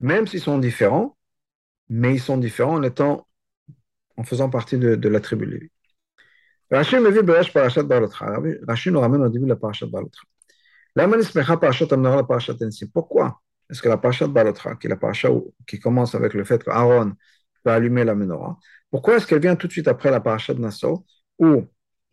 Même 0.00 0.26
s'ils 0.26 0.40
sont 0.40 0.58
différents, 0.58 1.16
mais 1.88 2.14
ils 2.14 2.20
sont 2.20 2.36
différents 2.36 2.74
en 2.74 2.82
étant, 2.82 3.26
en 4.16 4.24
faisant 4.24 4.50
partie 4.50 4.78
de, 4.78 5.08
la 5.08 5.20
tribu 5.20 5.46
Lévi. 5.46 5.70
Balotra. 7.82 8.40
Rachid 8.66 8.92
nous 8.92 9.00
ramène 9.00 9.22
au 9.22 9.28
début 9.28 9.44
de 9.44 9.50
la 9.50 9.56
Parashat 9.56 9.86
Balotra. 9.86 10.22
Pourquoi 12.92 13.40
est-ce 13.70 13.82
que 13.82 13.88
la 13.88 13.96
Parashat 13.96 14.28
Balotra, 14.28 14.76
qui 14.76 14.86
est 14.86 14.90
la 14.90 14.96
Parashat 14.96 15.30
qui 15.66 15.80
commence 15.80 16.14
avec 16.14 16.34
le 16.34 16.44
fait 16.44 16.62
qu'Aaron 16.62 17.12
peut 17.62 17.70
allumer 17.70 18.04
la 18.04 18.14
menorah, 18.14 18.58
pourquoi 18.90 19.16
est-ce 19.16 19.26
qu'elle 19.26 19.40
vient 19.40 19.56
tout 19.56 19.66
de 19.66 19.72
suite 19.72 19.88
après 19.88 20.10
la 20.10 20.20
Parashat 20.20 20.54
Nassau, 20.54 21.04
où 21.38 21.64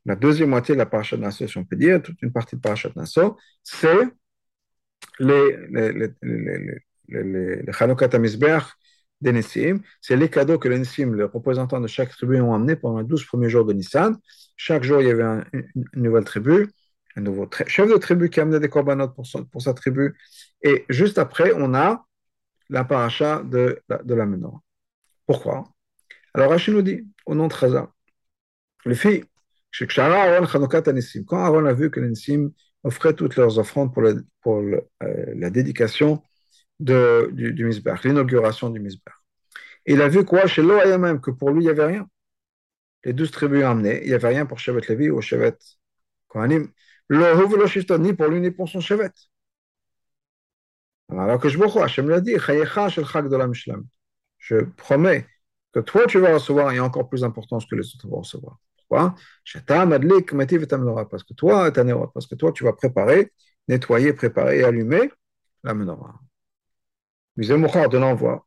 la 0.05 0.15
deuxième 0.15 0.49
moitié 0.49 0.73
de 0.73 0.79
la 0.79 0.85
Parashat 0.85 1.17
Nassau, 1.17 1.47
si 1.47 1.57
on 1.57 1.65
peut 1.65 1.75
dire, 1.75 2.01
toute 2.01 2.21
une 2.21 2.31
partie 2.31 2.55
de 2.55 2.61
Parashat 2.61 2.89
Nassau, 2.95 3.37
c'est 3.61 4.07
les, 5.19 5.57
les, 5.69 6.09
les, 7.11 7.71
des 9.21 9.31
Nissim. 9.31 9.79
C'est 10.01 10.15
les 10.15 10.29
cadeaux 10.29 10.57
que 10.57 10.67
les 10.67 10.79
Nissim, 10.79 11.15
les 11.15 11.23
représentants 11.23 11.79
de 11.79 11.87
chaque 11.87 12.09
tribu, 12.09 12.39
ont 12.41 12.53
amenés 12.53 12.75
pendant 12.75 12.99
les 12.99 13.05
douze 13.05 13.25
premiers 13.25 13.49
jours 13.49 13.65
de 13.65 13.73
Nissan. 13.73 14.17
Chaque 14.57 14.83
jour, 14.83 15.01
il 15.01 15.07
y 15.07 15.11
avait 15.11 15.43
une, 15.53 15.65
nouvelle 15.95 16.23
tribu, 16.23 16.67
un 17.15 17.21
nouveau 17.21 17.49
chef 17.67 17.89
de 17.89 17.97
tribu 17.97 18.29
qui 18.29 18.39
amenait 18.39 18.59
des 18.59 18.69
corbanotes 18.69 19.15
pour, 19.15 19.61
sa 19.61 19.73
tribu. 19.73 20.15
Et 20.61 20.85
juste 20.89 21.17
après, 21.17 21.51
on 21.55 21.73
a 21.73 22.05
la 22.69 22.83
paracha 22.83 23.43
de, 23.43 23.81
de 24.03 24.13
la 24.13 24.25
menorah. 24.25 24.61
Pourquoi? 25.25 25.65
Alors 26.33 26.49
Rachid 26.51 26.73
nous 26.73 26.81
dit, 26.81 27.05
au 27.25 27.35
nom 27.35 27.47
de 27.47 27.53
Chaza, 27.53 27.91
les 28.85 28.95
filles, 28.95 29.25
quand 31.27 31.37
Aaron 31.37 31.65
a 31.65 31.73
vu 31.73 31.89
que 31.89 31.99
les 31.99 32.09
Nissim 32.09 32.51
offraient 32.83 33.13
toutes 33.13 33.35
leurs 33.35 33.57
offrandes 33.59 33.93
pour, 33.93 34.03
pour 34.41 34.57
euh, 34.57 34.81
la 35.35 35.49
dédication 35.49 36.21
de, 36.81 37.29
du, 37.31 37.53
du 37.53 37.69
l'inauguration 38.03 38.69
du 38.69 38.79
Misbah, 38.79 39.11
il 39.85 40.01
a 40.01 40.07
vu 40.07 40.25
quoi 40.25 40.47
chez 40.47 40.63
même, 40.63 41.21
que 41.21 41.31
pour 41.31 41.51
lui, 41.51 41.61
il 41.61 41.65
n'y 41.65 41.69
avait 41.69 41.85
rien. 41.85 42.07
Les 43.03 43.13
douze 43.13 43.31
tribus 43.31 43.63
amenées, 43.63 44.01
il 44.03 44.09
n'y 44.09 44.13
avait 44.13 44.27
rien 44.27 44.45
pour 44.45 44.59
Shevet 44.59 44.81
Levi 44.89 45.09
ou 45.09 45.21
Shevet 45.21 45.57
Kohanim. 46.27 46.67
Ni 47.09 48.13
pour 48.13 48.27
lui, 48.27 48.39
ni 48.41 48.51
pour 48.51 48.69
son 48.69 48.79
Shevet. 48.79 49.11
Alors 51.09 51.39
que 51.39 51.49
je 51.49 51.57
vois, 51.57 51.83
Hachem 51.83 52.07
l'a 52.09 52.21
dit, 52.21 52.35
je 54.37 54.55
promets 54.77 55.27
que 55.73 55.79
toi, 55.79 56.05
tu 56.07 56.19
vas 56.19 56.33
recevoir, 56.33 56.71
et 56.71 56.79
encore 56.79 57.09
plus 57.09 57.23
important 57.23 57.59
que 57.59 57.75
les 57.75 57.85
autres 57.95 58.07
vont 58.07 58.19
recevoir. 58.19 58.59
Pourquoi? 58.77 59.15
Parce 61.09 61.23
que 61.23 61.33
toi, 61.33 61.71
parce 62.13 62.27
que 62.27 62.35
toi, 62.35 62.51
tu 62.51 62.63
vas 62.63 62.73
préparer, 62.73 63.31
nettoyer, 63.67 64.13
préparer 64.13 64.59
et 64.59 64.63
allumer 64.63 65.11
la 65.63 65.73
menorah. 65.73 66.19
De 67.47 67.97
l'envoi. 67.97 68.45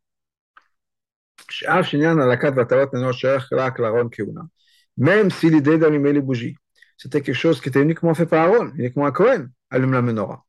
Même 4.97 5.31
si 5.31 5.51
l'idée 5.51 5.79
d'allumer 5.79 6.13
les 6.13 6.21
bougies, 6.21 6.57
c'était 6.97 7.21
quelque 7.21 7.35
chose 7.35 7.61
qui 7.61 7.69
était 7.69 7.83
uniquement 7.83 8.15
fait 8.15 8.27
par 8.27 8.49
Aaron, 8.49 8.73
uniquement 8.77 9.07
à 9.07 9.13
Cohen, 9.13 9.47
allume 9.71 9.93
la 9.93 10.03
menorah. 10.03 10.45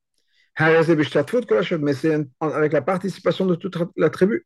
Mais 0.59 1.93
c'est 1.93 2.27
avec 2.39 2.73
la 2.73 2.81
participation 2.81 3.45
de 3.45 3.55
toute 3.55 3.77
la 3.97 4.09
tribu. 4.09 4.45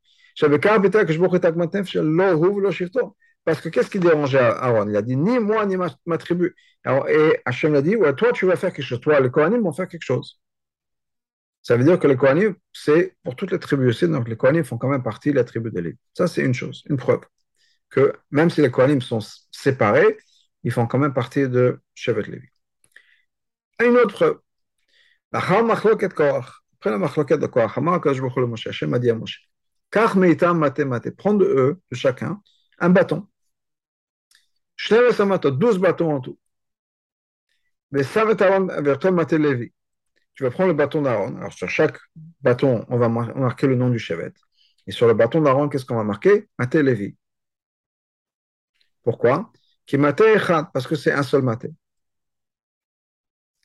Parce 3.46 3.62
que 3.62 3.70
qu'est-ce 3.70 3.90
qui 3.90 4.00
dérangeait 4.00 4.40
Aaron 4.40 4.88
Il 4.90 4.96
a 4.96 5.02
dit 5.02 5.18
ni 5.18 5.40
moi 5.40 5.66
ni 5.66 5.78
ma, 5.78 6.18
tribu. 6.18 6.56
et 6.86 7.40
Hachem 7.46 7.76
a 7.76 7.82
dit 7.82 7.96
toi 8.18 8.32
tu 8.32 8.46
vas 8.46 8.56
faire 8.56 8.74
quelque 8.74 8.86
chose. 8.86 9.02
Toi, 9.02 9.20
les 9.20 9.30
Kohanim 9.30 9.62
vont 9.62 9.74
faire 9.74 9.88
quelque 9.88 10.04
chose. 10.04 10.40
Ça 11.62 11.78
veut 11.78 11.84
dire 11.84 12.00
que 12.00 12.08
les 12.08 12.16
Kohanim, 12.16 12.56
c'est 12.74 13.16
pour 13.24 13.36
toutes 13.36 13.52
les 13.52 13.60
tribus 13.60 13.90
aussi. 13.90 14.08
Donc 14.08 14.28
les 14.28 14.38
Kohanim 14.38 14.64
font 14.64 14.78
quand 14.78 14.90
même 14.90 15.04
partie 15.04 15.32
de 15.32 15.36
la 15.36 15.44
tribu 15.44 15.72
de 15.72 15.80
Lévi. 15.80 15.98
Ça, 16.14 16.28
c'est 16.28 16.42
une 16.44 16.54
chose, 16.54 16.84
une 16.90 16.98
preuve. 16.98 17.22
Que 17.90 18.14
même 18.32 18.50
si 18.50 18.62
les 18.62 18.72
Kohanim 18.72 19.02
sont 19.02 19.20
séparés, 19.52 20.18
ils 20.64 20.72
font 20.72 20.88
quand 20.88 21.00
même 21.00 21.14
partie 21.14 21.48
de 21.48 21.80
Shevet 21.94 22.24
Lévi. 22.24 22.48
Une 23.82 23.98
autre 23.98 24.14
preuve. 24.14 24.40
Après 25.32 25.62
la 25.62 25.64
machloket 25.64 27.40
de 27.40 27.48
Korach, 27.48 27.78
Hachem 28.66 28.94
a 28.94 29.00
dit 29.00 29.10
à 29.10 29.16
Moshe 29.16 29.50
car 29.92 30.16
meitam 30.18 30.58
mate 30.60 30.80
mate, 30.86 31.12
prends 31.16 31.34
de 31.34 31.46
eux, 31.46 31.82
de 31.92 31.96
chacun, 31.96 32.42
un 32.80 32.90
bâton. 32.90 33.28
12 34.90 35.78
bâtons 35.80 36.16
en 36.16 36.22
tout. 36.22 36.40
Mais 37.92 38.04
ça 38.04 38.24
va 38.26 38.34
vers 38.82 39.00
toi, 39.00 39.12
Maté 39.12 39.38
Lévi. 39.38 39.72
Tu 40.40 40.44
vas 40.46 40.52
prendre 40.52 40.70
le 40.70 40.74
bâton 40.74 41.02
d'Aaron. 41.02 41.36
Alors, 41.36 41.52
sur 41.52 41.70
chaque 41.70 41.98
bâton, 42.40 42.86
on 42.88 42.98
va 42.98 43.10
marquer 43.10 43.68
le 43.68 43.76
nom 43.76 43.90
du 43.90 44.00
chevet. 44.00 44.32
Et 44.88 44.92
sur 44.94 45.06
le 45.06 45.14
bâton 45.14 45.42
d'Aaron, 45.42 45.68
qu'est-ce 45.68 45.84
qu'on 45.84 45.98
va 45.98 46.06
marquer? 46.06 46.48
Maté 46.58 46.82
Lévi. 46.82 47.18
Pourquoi? 49.04 49.52
Parce 50.72 50.88
que 50.88 50.96
c'est 50.96 51.12
un 51.12 51.24
seul 51.24 51.42
Maté. 51.42 51.72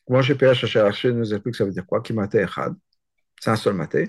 Moi, 0.09 0.21
chez 0.23 0.35
PH, 0.35 0.65
nous 1.07 1.33
explique 1.33 1.53
que 1.53 1.59
ça 1.59 1.65
veut 1.65 1.71
dire 1.71 1.87
quoi 1.87 2.03
Echad. 2.03 2.75
C'est 3.41 3.51
un 3.51 3.57
seul 3.57 3.75
Maté. 3.75 4.09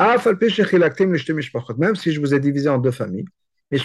Même 0.00 1.96
si 1.96 2.12
je 2.12 2.20
vous 2.20 2.32
ai 2.32 2.40
divisé 2.40 2.70
en 2.70 2.78
deux 2.78 2.92
familles, 2.92 3.26
la 3.70 3.78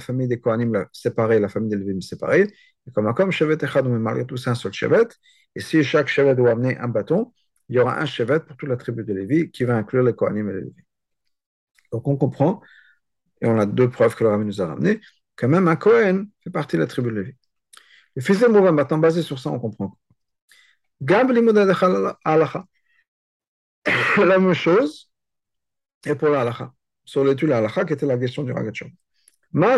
famille 0.00 0.28
des 0.28 0.40
Kohanim 0.40 0.86
séparée, 0.92 1.40
la 1.40 1.48
famille 1.48 1.70
des 1.70 1.76
Lévim 1.76 2.00
séparée, 2.00 2.48
et 2.86 2.90
comme 2.92 3.12
comme 3.14 3.30
Shevet 3.30 3.58
Echad, 3.62 3.86
malgré 3.86 4.26
tout, 4.26 4.36
c'est 4.36 4.50
un 4.50 4.54
seul 4.54 4.72
Shevet. 4.72 5.08
Et 5.54 5.60
si 5.60 5.82
chaque 5.84 6.08
Shevet 6.08 6.34
doit 6.34 6.52
amener 6.52 6.76
un 6.78 6.88
bâton, 6.88 7.32
il 7.68 7.76
y 7.76 7.78
aura 7.78 8.00
un 8.00 8.06
Shevet 8.06 8.40
pour 8.40 8.56
toute 8.56 8.68
la 8.68 8.76
tribu 8.76 9.04
de 9.04 9.12
Lévi 9.12 9.50
qui 9.50 9.64
va 9.64 9.76
inclure 9.76 10.02
les 10.02 10.14
Kohanim 10.14 10.48
et 10.48 10.52
les 10.54 10.60
Lévi. 10.60 10.82
Donc 11.92 12.08
on 12.08 12.16
comprend, 12.16 12.62
et 13.40 13.46
on 13.46 13.58
a 13.58 13.66
deux 13.66 13.90
preuves 13.90 14.14
que 14.16 14.24
le 14.24 14.30
Rabbi 14.30 14.44
nous 14.46 14.60
a 14.62 14.66
ramenées, 14.66 15.00
que 15.36 15.46
même 15.46 15.68
un 15.68 15.76
Kohen 15.76 16.28
fait 16.42 16.50
partie 16.50 16.76
de 16.76 16.82
la 16.82 16.86
tribu 16.86 17.10
de 17.10 17.16
Lévi. 17.16 17.32
Le 18.16 18.22
fils 18.22 18.40
de 18.40 18.46
Mouvam, 18.46 18.74
maintenant 18.74 18.98
basé 18.98 19.22
sur 19.22 19.38
ça, 19.38 19.50
on 19.50 19.58
comprend. 19.58 19.98
Gab 21.02 21.30
la 24.18 24.38
même 24.38 24.54
chose 24.54 25.10
et 26.06 26.14
pour 26.14 26.28
la 26.28 26.72
sur 27.04 27.24
l'étude 27.24 27.48
de 27.48 27.54
l'Alacha, 27.54 27.84
qui 27.84 27.92
était 27.92 28.06
la 28.06 28.18
question 28.18 28.42
du 28.42 28.52
Ragachon. 28.52 28.90
Quand 29.54 29.76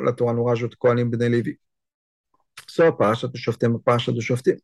la 0.00 0.12
Torah 0.12 0.32
nous 0.32 0.44
rajoute 0.44 0.74
Kohanim 0.76 1.10
Bnei 1.10 1.28
Levi? 1.28 1.58
Sur 2.66 2.96
Parashat 2.96 3.28
de 3.28 3.36
Shoftim, 3.36 3.78
Parashat 3.78 4.12
de 4.12 4.20
Shoftim. 4.20 4.56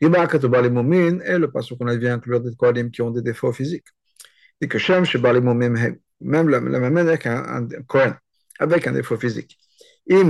Iba 0.00 0.26
Ketubah 0.26 0.62
les 0.62 0.70
Moumines, 0.70 1.22
et 1.26 1.36
le 1.38 1.50
passage 1.50 1.76
qu'on 1.76 1.86
a 1.86 1.96
vu 1.96 2.08
inclure 2.08 2.40
des 2.40 2.54
Kohanim 2.56 2.90
qui 2.90 3.02
ont 3.02 3.10
des 3.10 3.20
défauts 3.20 3.52
physiques. 3.52 3.88
Et 4.60 4.68
que 4.68 4.78
Shem 4.78 5.04
Sheba 5.04 5.34
les 5.34 5.40
Moumines, 5.40 5.98
même 6.20 6.48
la 6.48 6.60
même 6.60 6.92
manière 6.92 7.18
qu'un 7.18 7.68
Kohen, 7.86 8.16
avec 8.58 8.86
un 8.86 8.92
défaut 8.92 9.18
physique. 9.18 9.58
C'est 10.08 10.24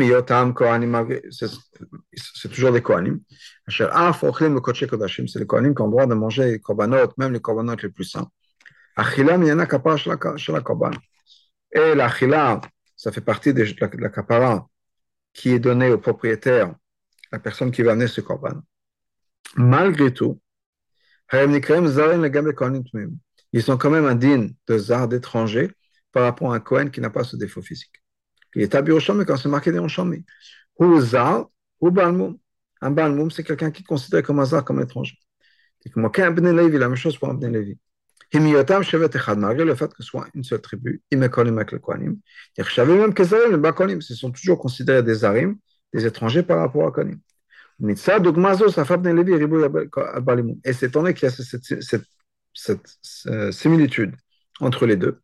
toujours 2.49 2.73
des 2.73 2.83
Kohanim. 2.83 3.21
Ah, 3.91 4.13
c'est 4.13 5.39
les 5.39 5.47
Kohanim 5.47 5.75
qui 5.75 5.83
ont 5.83 5.87
le 5.87 5.91
droit 5.91 6.07
de 6.07 6.15
manger 6.15 6.51
les 6.51 6.59
Korbanot, 6.59 7.13
même 7.19 7.33
les 7.33 7.41
Korbanot 7.41 7.77
les 7.83 7.89
plus 7.89 8.05
saints. 8.05 8.29
Achila 8.97 9.39
miyana 9.39 9.67
Et 11.73 11.95
l'achila, 11.95 12.61
ça 12.97 13.13
fait 13.13 13.21
partie 13.21 13.55
de 13.55 13.65
la, 13.81 13.89
de 13.89 14.61
qui 15.33 15.51
est 15.51 15.59
donnée 15.59 15.91
au 15.91 15.99
propriétaire, 15.99 16.75
la 17.31 17.39
personne 17.39 17.71
qui 17.71 17.83
va 17.83 17.93
amener 17.93 18.07
ce 18.07 18.21
korban. 18.21 18.61
Malgré 19.57 20.13
tout, 20.13 20.41
ils 23.53 23.63
sont 23.63 23.79
quand 23.79 23.91
même 23.91 24.07
indignes 24.07 24.55
de 24.67 24.79
zar 24.79 25.09
d'étrangers 25.09 25.71
par 26.13 26.25
rapport 26.25 26.53
à 26.53 26.57
un 26.57 26.61
Cohen 26.61 26.91
qui 26.91 27.01
n'a 27.01 27.11
pas 27.11 27.25
ce 27.25 27.37
défaut 27.37 27.63
physique. 27.63 28.03
Il 28.55 28.63
est 28.63 28.75
habillé 28.75 28.99
au 28.99 29.15
mais 29.15 29.25
quand 29.25 29.37
c'est 29.37 29.49
marqué 29.49 29.73
dans 29.73 29.87
le 29.87 30.25
Ou 30.79 31.01
zar, 31.01 31.49
ou 31.81 31.91
balmoum. 31.91 32.39
Un 32.83 32.91
balmoum, 32.91 33.31
c'est 33.31 33.45
quelqu'un 33.45 33.71
qui 33.71 33.83
est 33.83 33.87
considéré 33.87 34.23
comme 34.23 34.41
un 34.41 34.45
zar, 34.45 34.65
comme 34.65 34.81
étranger. 34.83 35.17
C'est 35.81 35.93
la 35.93 36.89
même 36.89 36.97
chose 36.97 37.17
pour 37.17 37.31
un 37.31 37.39
Levi 37.39 37.79
malgré 39.37 39.65
le 39.65 39.75
fait. 39.75 39.91
Et 50.65 50.73
c'est 50.73 50.87
étant 50.87 51.01
donné 51.01 51.15
qu'il 51.15 51.29
y 51.29 51.33
a 51.33 51.35
cette, 52.55 52.99
similitude 53.53 54.15
entre 54.61 54.87
les 54.87 54.97
deux. 54.97 55.21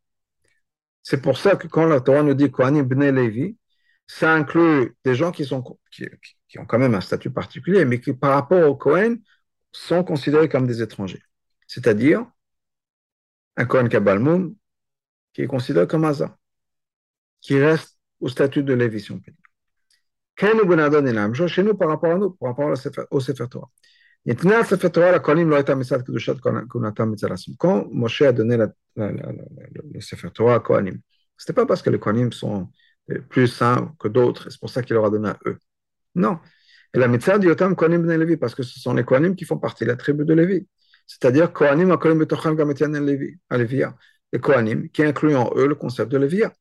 C'est 1.02 1.22
pour 1.22 1.38
ça 1.38 1.56
que 1.56 1.66
quand 1.68 1.86
la 1.86 2.00
Torah 2.00 2.22
nous 2.22 2.34
dit 2.34 2.50
Kohanim 2.50 2.82
Bnei 2.82 3.12
Levi, 3.12 3.56
ça 4.06 4.34
inclut 4.34 4.94
des 5.04 5.14
gens 5.14 5.32
qui, 5.32 5.44
sont, 5.44 5.62
qui, 5.90 6.06
qui, 6.48 6.58
ont 6.58 6.66
quand 6.66 6.78
même 6.78 6.94
un 6.94 7.00
statut 7.00 7.30
particulier, 7.30 7.84
mais 7.84 8.00
qui 8.00 8.12
par 8.12 8.32
rapport 8.32 8.68
au 8.68 8.74
Kohen 8.74 9.18
sont 9.72 10.04
considérés 10.04 10.48
comme 10.48 10.66
des 10.66 10.82
étrangers. 10.82 11.22
C'est-à-dire, 11.66 12.26
un 13.58 13.66
Kohen 13.66 13.88
Kabbalmoum 13.88 14.54
qui 15.32 15.42
est 15.42 15.46
considéré 15.46 15.86
comme 15.86 16.04
Hazar, 16.04 16.36
qui 17.40 17.58
reste 17.60 17.98
au 18.20 18.28
statut 18.28 18.62
de 18.62 18.72
Lévi, 18.72 19.00
si 19.00 19.12
on 19.12 19.18
peut 19.18 19.32
dire. 19.32 19.42
Chez 21.48 21.62
nous, 21.64 21.74
par 21.74 21.88
rapport 21.88 22.12
à 22.12 22.14
nous, 22.16 22.30
par 22.30 22.50
rapport 22.50 22.70
au 23.10 23.20
Sefer 23.20 23.48
Torah. 23.50 23.70
Quand 27.58 27.86
Moshe 27.90 28.22
a 28.22 28.32
donné 28.32 28.56
la, 28.56 28.68
la, 28.96 29.12
la, 29.12 29.32
le 29.92 30.00
Sefer 30.00 30.30
Torah 30.30 30.54
à 30.54 30.60
Kohanim, 30.60 31.00
ce 31.36 31.44
n'était 31.44 31.52
pas 31.54 31.66
parce 31.66 31.82
que 31.82 31.90
les 31.90 31.98
Kohanim 31.98 32.32
sont 32.32 32.70
plus 33.28 33.48
saints 33.48 33.92
que 33.98 34.06
d'autres, 34.06 34.50
c'est 34.50 34.60
pour 34.60 34.70
ça 34.70 34.82
qu'il 34.82 34.94
leur 34.94 35.06
a 35.06 35.10
donné 35.10 35.30
à 35.30 35.38
eux. 35.46 35.58
Non. 36.14 36.38
Et 36.94 36.98
la 36.98 37.08
mitzvah 37.08 37.38
dit 37.38 37.48
Yotam 37.48 37.74
Kohanim 37.74 38.06
ben 38.06 38.18
Lévi, 38.18 38.36
parce 38.36 38.54
que 38.54 38.62
ce 38.62 38.78
sont 38.78 38.94
les 38.94 39.04
Kohanim 39.04 39.34
qui 39.34 39.44
font 39.44 39.58
partie 39.58 39.84
de 39.84 39.88
la 39.88 39.96
tribu 39.96 40.24
de 40.24 40.34
Lévi 40.34 40.68
c'est-à-dire 41.08 41.52
Kohanim 41.52 41.90
Akolim 41.90 42.18
Betocham 42.18 42.54
Gametian 42.54 42.92
Alevia, 43.50 43.96
les 44.32 44.38
Kohanim, 44.38 44.88
qui 44.90 45.02
incluent 45.02 45.36
en 45.36 45.50
eux 45.56 45.66
le 45.66 45.74
concept 45.74 46.12
de 46.12 46.18
Levia. 46.18 46.52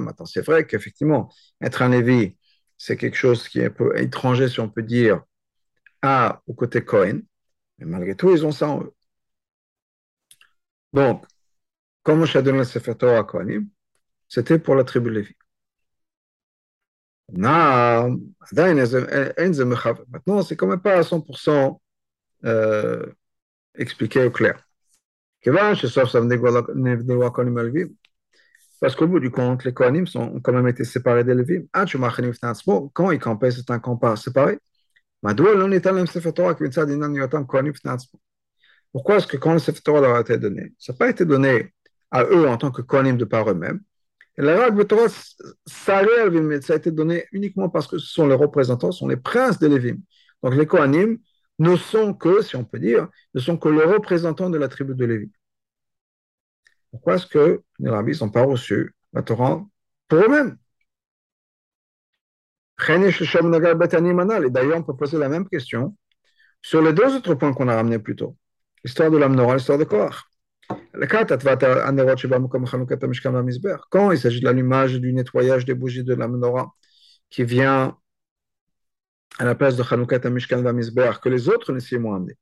Maintenant, 0.00 0.26
c'est 0.26 0.44
vrai 0.44 0.66
qu'effectivement, 0.66 1.32
être 1.62 1.82
un 1.82 1.88
Lévi, 1.88 2.36
c'est 2.76 2.96
quelque 2.96 3.16
chose 3.16 3.48
qui 3.48 3.60
est 3.60 3.66
un 3.66 3.70
peu 3.70 3.96
étranger, 3.96 4.48
si 4.48 4.60
on 4.60 4.68
peut 4.68 4.82
dire, 4.82 5.22
à, 6.02 6.42
au 6.46 6.54
côté 6.54 6.84
Kohen, 6.84 7.22
mais 7.78 7.86
malgré 7.86 8.16
tout, 8.16 8.30
ils 8.30 8.44
ont 8.44 8.52
ça 8.52 8.68
en 8.68 8.82
eux. 8.82 8.92
Donc, 10.92 11.24
comme 12.02 12.24
je 12.26 12.38
donné 12.40 12.58
le 12.58 13.16
à 13.16 13.24
Kohanim, 13.24 13.68
c'était 14.28 14.58
pour 14.58 14.74
la 14.74 14.84
tribu 14.84 15.10
Lévi. 15.10 15.34
Maintenant, 20.10 20.42
c'est 20.42 20.56
quand 20.56 20.66
même 20.66 20.80
pas 20.80 20.98
à 20.98 21.02
100% 21.02 21.80
euh, 22.44 23.06
expliqué 23.74 24.24
au 24.24 24.30
clair. 24.30 24.62
Parce 28.80 28.94
qu'au 28.94 29.06
bout 29.08 29.20
du 29.20 29.30
compte, 29.30 29.64
les 29.64 29.74
Kohanim 29.74 30.04
ont 30.14 30.40
quand 30.40 30.52
même 30.52 30.68
été 30.68 30.84
séparés 30.84 31.24
des 31.24 31.34
Lévim. 31.34 31.64
Quand 32.92 33.10
ils 33.10 33.18
campaient, 33.18 33.50
c'est 33.50 33.70
un 33.70 33.78
camp 33.78 34.16
séparé. 34.16 34.58
Pourquoi 38.92 39.16
est-ce 39.16 39.26
que 39.26 39.36
quand 39.36 39.52
le 39.52 39.58
Sefer 39.58 39.92
leur 40.00 40.14
a 40.14 40.20
été 40.20 40.38
donné, 40.38 40.72
ça 40.78 40.92
n'a 40.92 40.96
pas 40.96 41.10
été 41.10 41.24
donné 41.24 41.74
à 42.10 42.24
eux 42.24 42.48
en 42.48 42.56
tant 42.56 42.70
que 42.70 42.82
Kohanim 42.82 43.16
de 43.16 43.24
par 43.24 43.50
eux-mêmes, 43.50 43.80
la 44.42 44.70
de 44.70 44.82
Torah, 44.84 45.08
ça 45.66 45.98
a 45.98 46.76
été 46.76 46.90
donné 46.90 47.26
uniquement 47.32 47.68
parce 47.68 47.86
que 47.86 47.98
ce 47.98 48.06
sont 48.06 48.26
les 48.26 48.34
représentants, 48.34 48.92
ce 48.92 49.00
sont 49.00 49.08
les 49.08 49.16
princes 49.16 49.58
de 49.58 49.66
Lévim. 49.66 49.98
Donc 50.42 50.54
les 50.54 50.66
Kohanim 50.66 51.18
ne 51.58 51.76
sont 51.76 52.14
que, 52.14 52.42
si 52.42 52.54
on 52.56 52.64
peut 52.64 52.78
dire, 52.78 53.08
ne 53.34 53.40
sont 53.40 53.56
que 53.56 53.68
les 53.68 53.82
représentants 53.82 54.48
de 54.48 54.58
la 54.58 54.68
tribu 54.68 54.94
de 54.94 55.04
Lévi. 55.04 55.32
Pourquoi 56.90 57.16
est-ce 57.16 57.26
que 57.26 57.62
les 57.80 57.90
rabbis 57.90 58.20
n'ont 58.20 58.30
pas 58.30 58.44
reçu 58.44 58.94
la 59.12 59.22
Torah 59.22 59.64
pour 60.06 60.18
eux-mêmes? 60.18 60.56
Et 62.88 64.50
d'ailleurs, 64.50 64.78
on 64.78 64.82
peut 64.84 64.96
poser 64.96 65.18
la 65.18 65.28
même 65.28 65.48
question 65.48 65.96
sur 66.62 66.80
les 66.80 66.92
deux 66.92 67.16
autres 67.16 67.34
points 67.34 67.52
qu'on 67.52 67.66
a 67.66 67.74
ramenés 67.74 67.98
plus 67.98 68.14
tôt. 68.14 68.36
L'histoire 68.84 69.10
de 69.10 69.16
l'Amnora, 69.16 69.56
l'histoire 69.56 69.78
de 69.78 69.84
Korach. 69.84 70.27
Quand 73.90 74.10
il 74.10 74.18
s'agit 74.18 74.40
de 74.40 74.44
l'allumage 74.44 75.00
du 75.00 75.12
nettoyage 75.12 75.64
des 75.64 75.74
bougies 75.74 76.04
de 76.04 76.14
la 76.14 76.28
menorah 76.28 76.72
qui 77.30 77.44
vient 77.44 77.96
à 79.38 79.44
la 79.44 79.54
place 79.54 79.76
de 79.76 79.82
Chanukah 79.82 80.18
Mishkan 80.30 80.62
que 80.62 81.28
les 81.28 81.48
autres 81.48 81.72
ne 81.72 81.98
m'ont 81.98 82.14
amené. 82.14 82.34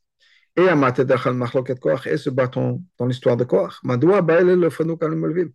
Et 0.56 0.62
et 0.62 2.16
ce 2.16 2.30
bâton 2.30 2.82
dans 2.98 3.06
l'histoire 3.06 3.36
de 3.36 3.44
Koach. 3.44 3.74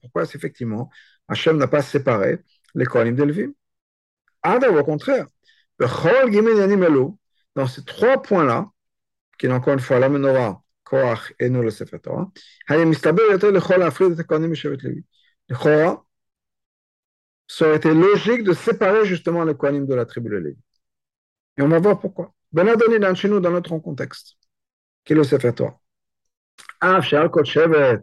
Pourquoi 0.02 0.24
effectivement 0.24 0.90
Hachem 1.28 1.58
n'a 1.58 1.68
pas 1.68 1.82
séparé 1.82 2.40
les 2.76 2.86
Kohanim 2.86 3.16
d'Elvim 3.16 3.52
Au 4.46 4.84
contraire, 4.84 5.26
dans 7.56 7.68
ces 7.68 7.84
trois 7.84 8.22
points-là, 8.22 8.70
qui 9.40 9.48
est 9.48 9.52
encore 9.52 9.74
une 9.74 9.80
fois 9.80 9.98
la 9.98 10.10
menorah, 10.10 10.61
כוח 10.91 11.31
אינו 11.41 11.62
לספר 11.62 11.97
תורה, 11.97 12.25
היה 12.69 12.85
מסתבר 12.85 13.23
יותר 13.33 13.51
לכל 13.51 13.77
להפריד 13.77 14.12
את 14.12 14.19
הכהנים 14.19 14.53
משבט 14.53 14.83
לוי. 14.83 15.01
לכאורה, 15.51 15.95
ça 17.49 17.67
aurait 17.67 17.77
été 17.77 17.95
logique 17.95 18.43
de 18.43 18.53
séparer 18.53 19.05
justement 19.07 19.45
les 19.45 19.55
Kohanim 19.55 19.87
de 19.87 19.95
la 19.95 20.05
tribu 20.05 20.31
de 20.31 20.37
Lévi. 20.37 20.59
Et 21.57 21.62
on 21.62 21.69
va 21.69 21.79
voir 21.79 22.01
pourquoi. 22.01 22.35
Ben 22.53 22.69
Adoni 22.69 22.99
dans 22.99 23.15
chez 23.15 23.29
nous, 23.29 23.41
dans 23.41 23.51
notre 23.51 23.77
contexte, 23.79 24.37
qui 25.05 25.12
est 25.12 25.17
le 25.17 25.25
Sefer 25.25 25.53
Torah. 25.53 25.79
Ah, 26.81 27.01
chez 27.01 27.17
Alkot 27.17 27.45
Shevet, 27.45 28.03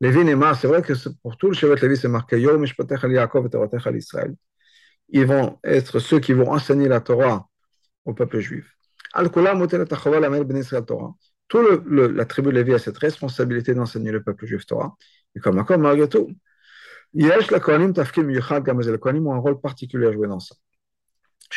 Lévi 0.00 0.24
Neymar, 0.24 0.56
c'est 0.56 0.66
vrai 0.66 0.82
que 0.82 0.92
pour 1.22 1.36
tout 1.36 1.48
le 1.48 1.54
Shevet 1.54 1.76
Lévi, 1.76 1.96
c'est 1.96 2.08
marqué 2.08 2.40
Yom 2.40 2.60
Mishpatech 2.60 3.04
al 3.04 3.12
Yaakov 3.12 3.46
et 3.46 3.50
Toratech 3.50 3.86
al 3.86 3.96
Israël. 3.96 4.34
Ils 5.10 5.26
vont 5.26 5.58
être 5.64 5.98
ceux 5.98 6.20
qui 6.20 6.32
vont 6.32 6.50
enseigner 6.50 6.88
la 6.88 7.00
Torah 7.00 7.48
au 8.04 8.14
peuple 8.14 8.40
juif. 8.40 8.74
Al-Kulam 9.12 9.58
Motelet 9.58 9.92
Achava 9.92 10.20
la 10.20 10.30
Ben 10.30 10.56
Israël 10.56 10.84
Torah 10.84 11.12
tout 11.47 11.61
le, 11.61 12.07
la 12.07 12.25
tribu 12.25 12.51
Lévi 12.51 12.73
a 12.73 12.79
cette 12.79 12.97
responsabilité 12.97 13.73
d'enseigner 13.73 14.11
le 14.11 14.23
peuple 14.23 14.45
juif 14.45 14.65
Torah. 14.65 14.95
Et 15.35 15.39
comme 15.39 15.59
encore, 15.59 15.77
malgré 15.77 16.09
tout, 16.09 16.31
Yesh 17.13 17.51
la 17.51 17.59
Kohanim 17.59 17.93
Tafkim 17.93 18.29
Yuchad 18.29 18.63
Gamazé. 18.63 18.91
Les 18.91 18.97
Kohanim 18.97 19.27
ont 19.27 19.33
un 19.33 19.39
rôle 19.39 19.59
particulier 19.61 20.07
à 20.07 20.11
jouer 20.11 20.27
dans 20.27 20.39
ça. 20.39 20.55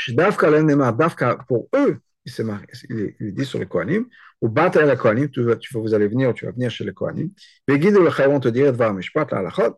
Dafka 0.09 0.51
l'ennema, 0.51 0.92
Dafka, 0.92 1.38
pour 1.48 1.68
eux, 1.74 1.98
il, 2.24 2.31
s'est 2.31 2.44
marqué, 2.44 2.72
il, 2.90 3.14
il 3.18 3.35
dit 3.35 3.44
sur 3.44 3.59
les 3.59 3.66
Kohanim, 3.66 4.07
ou 4.40 4.48
Bata 4.48 4.85
la 4.85 4.96
Kohanim, 4.96 5.29
tu, 5.31 5.44
tu, 5.59 5.79
vous 5.79 5.94
allez 5.94 6.09
venir, 6.09 6.33
tu 6.35 6.44
vas 6.44 6.53
venir 6.53 6.70
chez 6.70 6.85
les 6.85 6.92
Kohanim. 6.92 7.31
Guides 7.68 7.98
le 7.98 8.11
Chayvon 8.11 8.38
te 8.38 8.48
dire, 8.48 8.72
Dvar 8.72 8.94
Mishpat, 8.94 9.27
la 9.33 9.38
Halachot, 9.38 9.77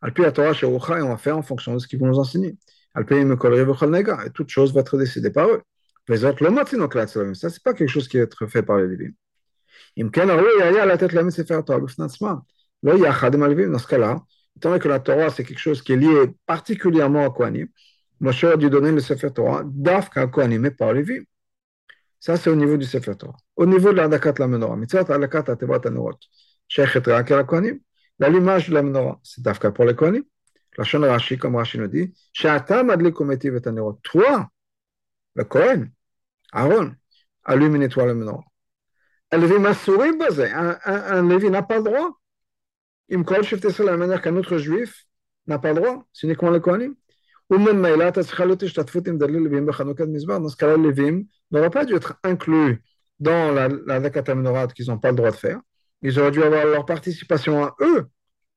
Alpi 0.00 0.22
la 0.22 0.32
Torah 0.32 0.54
chez 0.54 0.66
Ucha, 0.66 0.98
et 0.98 1.02
on 1.02 1.08
va 1.08 1.16
faire 1.16 1.36
en 1.36 1.42
fonction 1.42 1.74
de 1.74 1.78
ce 1.78 1.88
qu'ils 1.88 1.98
vont 1.98 2.06
nous 2.06 2.18
enseigner. 2.18 2.56
Alpi 2.94 3.14
Mekolri 3.16 3.64
Vechol 3.64 3.90
Nega, 3.90 4.24
et 4.24 4.30
toute 4.30 4.48
chose 4.48 4.72
va 4.72 4.80
être 4.80 4.96
décidée 4.96 5.30
par 5.30 5.48
eux. 5.48 5.62
Les 6.08 6.24
autres, 6.24 6.42
le 6.42 6.50
Matinok 6.50 6.94
ça, 6.94 7.50
c'est 7.50 7.62
pas 7.62 7.74
quelque 7.74 7.90
chose 7.90 8.08
qui 8.08 8.16
va 8.16 8.22
être 8.22 8.46
fait 8.46 8.62
par 8.62 8.78
les 8.78 8.96
divins. 8.96 9.12
Im 9.98 10.10
ken 10.10 10.30
à 10.30 10.86
la 10.86 10.96
tête 10.96 11.10
de 11.10 11.16
la 11.16 11.30
Sefer 11.30 11.60
Torah 11.66 11.80
b'fnatzma. 11.80 12.44
Lo 12.82 12.96
yachad 12.96 13.34
malvim. 13.36 13.72
Dans 13.72 13.78
ce 13.78 13.86
cas-là, 13.88 14.22
étant 14.56 14.78
que 14.78 14.88
la 14.88 15.00
Torah 15.00 15.30
c'est 15.30 15.42
quelque 15.42 15.58
chose 15.58 15.82
qui 15.82 15.92
est 15.92 15.96
lié 15.96 16.30
particulièrement 16.46 17.26
à 17.26 17.30
Kohanim, 17.30 17.66
Moshe 18.20 18.44
a 18.44 18.56
dû 18.56 18.70
donner 18.70 18.92
le 18.92 19.00
Sefer 19.00 19.32
Torah 19.32 19.62
d'Afka 19.64 20.28
Kohanim 20.28 20.64
et 20.66 20.70
pas 20.70 20.92
Lévi. 20.92 21.26
Ça 22.20 22.36
c'est 22.36 22.48
au 22.48 22.54
niveau 22.54 22.76
du 22.76 22.84
Sefer 22.84 23.16
Torah. 23.16 23.36
Au 23.56 23.66
niveau 23.66 23.92
de 23.92 23.96
la 23.96 24.08
menorah, 24.46 24.76
mitzvot 24.76 25.10
adakat 25.10 25.50
atevat 25.50 25.86
anorot, 25.86 26.18
shechet 26.68 27.02
rakel 27.06 27.36
la 27.36 27.44
Kohanim. 27.44 27.80
L'allumage 28.20 28.68
de 28.68 28.74
la 28.74 28.82
menorah, 28.82 29.18
c'est 29.22 29.42
d'Afka 29.42 29.72
pour 29.72 29.84
les 29.84 29.96
Kohanim. 29.96 30.22
La 30.76 30.84
chaîne 30.84 31.04
Rashi, 31.04 31.38
comme 31.38 31.56
Rashi 31.56 31.76
nous 31.76 31.88
dit, 31.88 32.14
Shatam 32.32 32.90
adlik 32.90 33.20
ometiv 33.20 33.56
et 33.56 33.66
anorot. 33.66 33.98
Toi, 34.04 34.48
le 35.34 35.44
Kohen, 35.44 35.90
Aaron, 36.52 36.94
allume 37.44 37.76
et 37.76 37.78
nettoie 37.80 38.06
la 38.06 38.14
menorah. 38.14 38.44
Un 39.30 39.38
Lévi 39.38 39.54
un, 39.54 40.78
un 40.84 41.28
Lévi 41.28 41.50
n'a 41.50 41.62
pas 41.62 41.78
le 41.78 41.84
droit. 41.84 42.18
Il 43.08 43.18
me 43.18 43.24
colle 43.24 43.42
de 43.42 43.84
la 43.84 43.96
manière 43.96 44.22
qu'un 44.22 44.36
autre 44.36 44.58
juif 44.58 45.04
n'a 45.46 45.58
pas 45.58 45.72
le 45.72 45.80
droit, 45.80 46.06
c'est 46.12 46.26
uniquement 46.26 46.50
le 46.50 46.60
Kohanim. 46.60 46.94
Ou 47.50 47.58
même 47.58 47.78
Maïla, 47.78 48.10
dans 48.10 48.22
ce 48.22 48.36
cas-là, 48.36 48.54
les 50.76 50.82
Lévim 50.82 51.22
n'auraient 51.50 51.70
pas 51.70 51.86
dû 51.86 51.94
être 51.94 52.18
inclus 52.22 52.82
dans 53.18 53.52
la, 53.52 53.68
la 53.68 54.34
menorah 54.34 54.68
qu'ils 54.68 54.88
n'ont 54.88 54.98
pas 54.98 55.10
le 55.10 55.16
droit 55.16 55.30
de 55.30 55.36
faire. 55.36 55.60
Ils 56.02 56.18
auraient 56.20 56.30
dû 56.30 56.42
avoir 56.42 56.66
leur 56.66 56.84
participation 56.84 57.64
à 57.64 57.74
eux 57.80 58.06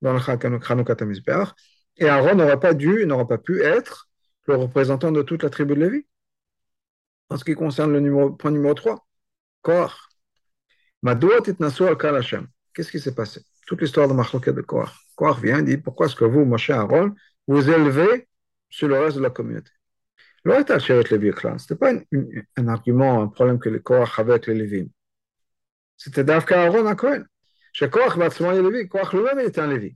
dans 0.01 0.13
le 0.13 0.19
Chanukah 0.19 0.97
et 1.97 2.09
Aaron 2.09 2.35
n'aurait 2.35 2.59
pas 2.59 2.73
dû, 2.73 3.05
n'aurait 3.05 3.27
pas 3.27 3.37
pu 3.37 3.61
être 3.61 4.09
le 4.47 4.55
représentant 4.55 5.11
de 5.11 5.21
toute 5.21 5.43
la 5.43 5.49
tribu 5.49 5.75
de 5.75 5.79
Lévi. 5.79 6.05
En 7.29 7.37
ce 7.37 7.45
qui 7.45 7.53
concerne 7.53 7.93
le 7.93 8.35
point 8.35 8.51
numéro 8.51 8.73
3, 8.73 9.07
Korach. 9.61 10.10
Qu'est-ce 11.03 12.91
qui 12.91 12.99
s'est 12.99 13.15
passé 13.15 13.41
Toute 13.65 13.81
l'histoire 13.81 14.07
de 14.07 14.13
Machloket 14.13 14.53
de 14.53 14.61
Korach. 14.61 14.93
Korach 15.15 15.41
vient 15.41 15.59
et 15.59 15.63
dit 15.63 15.77
Pourquoi 15.77 16.05
est-ce 16.05 16.15
que 16.15 16.25
vous, 16.25 16.45
Moshe 16.45 16.69
Aaron, 16.69 17.15
vous 17.47 17.69
élevez 17.69 18.27
sur 18.69 18.87
le 18.87 18.99
reste 18.99 19.17
de 19.17 19.21
la 19.21 19.29
communauté 19.29 19.71
Ce 20.45 20.49
n'était 20.49 21.75
pas 21.75 21.91
un 22.57 22.67
argument, 22.67 23.21
un 23.21 23.27
problème 23.27 23.59
que 23.59 23.69
les 23.69 23.81
Korach 23.81 24.19
avaient 24.19 24.33
avec 24.33 24.47
les 24.47 24.55
Lévim. 24.55 24.87
C'était 25.97 26.23
Davka 26.23 26.63
Aaron 26.63 26.85
à 26.85 26.95
Cohen. 26.95 27.23
Chez 27.73 27.89
Korach, 27.89 28.17
Lévi, 28.17 28.87
Korach 28.87 29.13
lui-même 29.13 29.39
était 29.39 29.61
un 29.61 29.67
Lévi. 29.67 29.95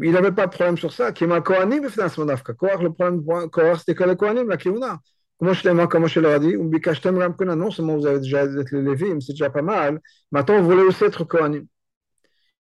Il 0.00 0.12
n'avait 0.12 0.32
pas 0.32 0.46
de 0.46 0.52
problème 0.52 0.76
sur 0.76 0.92
ça. 0.92 1.12
Qui 1.12 1.26
m'a 1.26 1.40
Kohanim, 1.40 1.88
Korach, 1.88 2.82
le 2.82 2.92
problème 2.92 3.24
Korach, 3.50 3.80
c'était 3.80 3.94
que 3.94 4.04
les 4.04 4.16
Kohanim, 4.16 4.48
la 4.48 4.56
Kivuna. 4.56 5.00
Comment 5.38 5.52
je 5.52 5.62
t'aime, 5.62 5.86
comme 5.86 6.08
je 6.08 6.20
leur 6.20 6.34
ai 6.34 6.40
dit, 6.40 6.56
non 6.56 7.70
seulement 7.70 7.96
vous 7.96 8.06
avez 8.06 8.18
déjà 8.20 8.44
été 8.44 8.76
les 8.76 8.82
Lévim, 8.82 9.20
c'est 9.20 9.32
déjà 9.32 9.50
pas 9.50 9.62
mal, 9.62 10.00
maintenant 10.32 10.60
vous 10.60 10.68
voulez 10.68 10.82
aussi 10.82 11.04
être 11.04 11.24
Kohanim. 11.24 11.66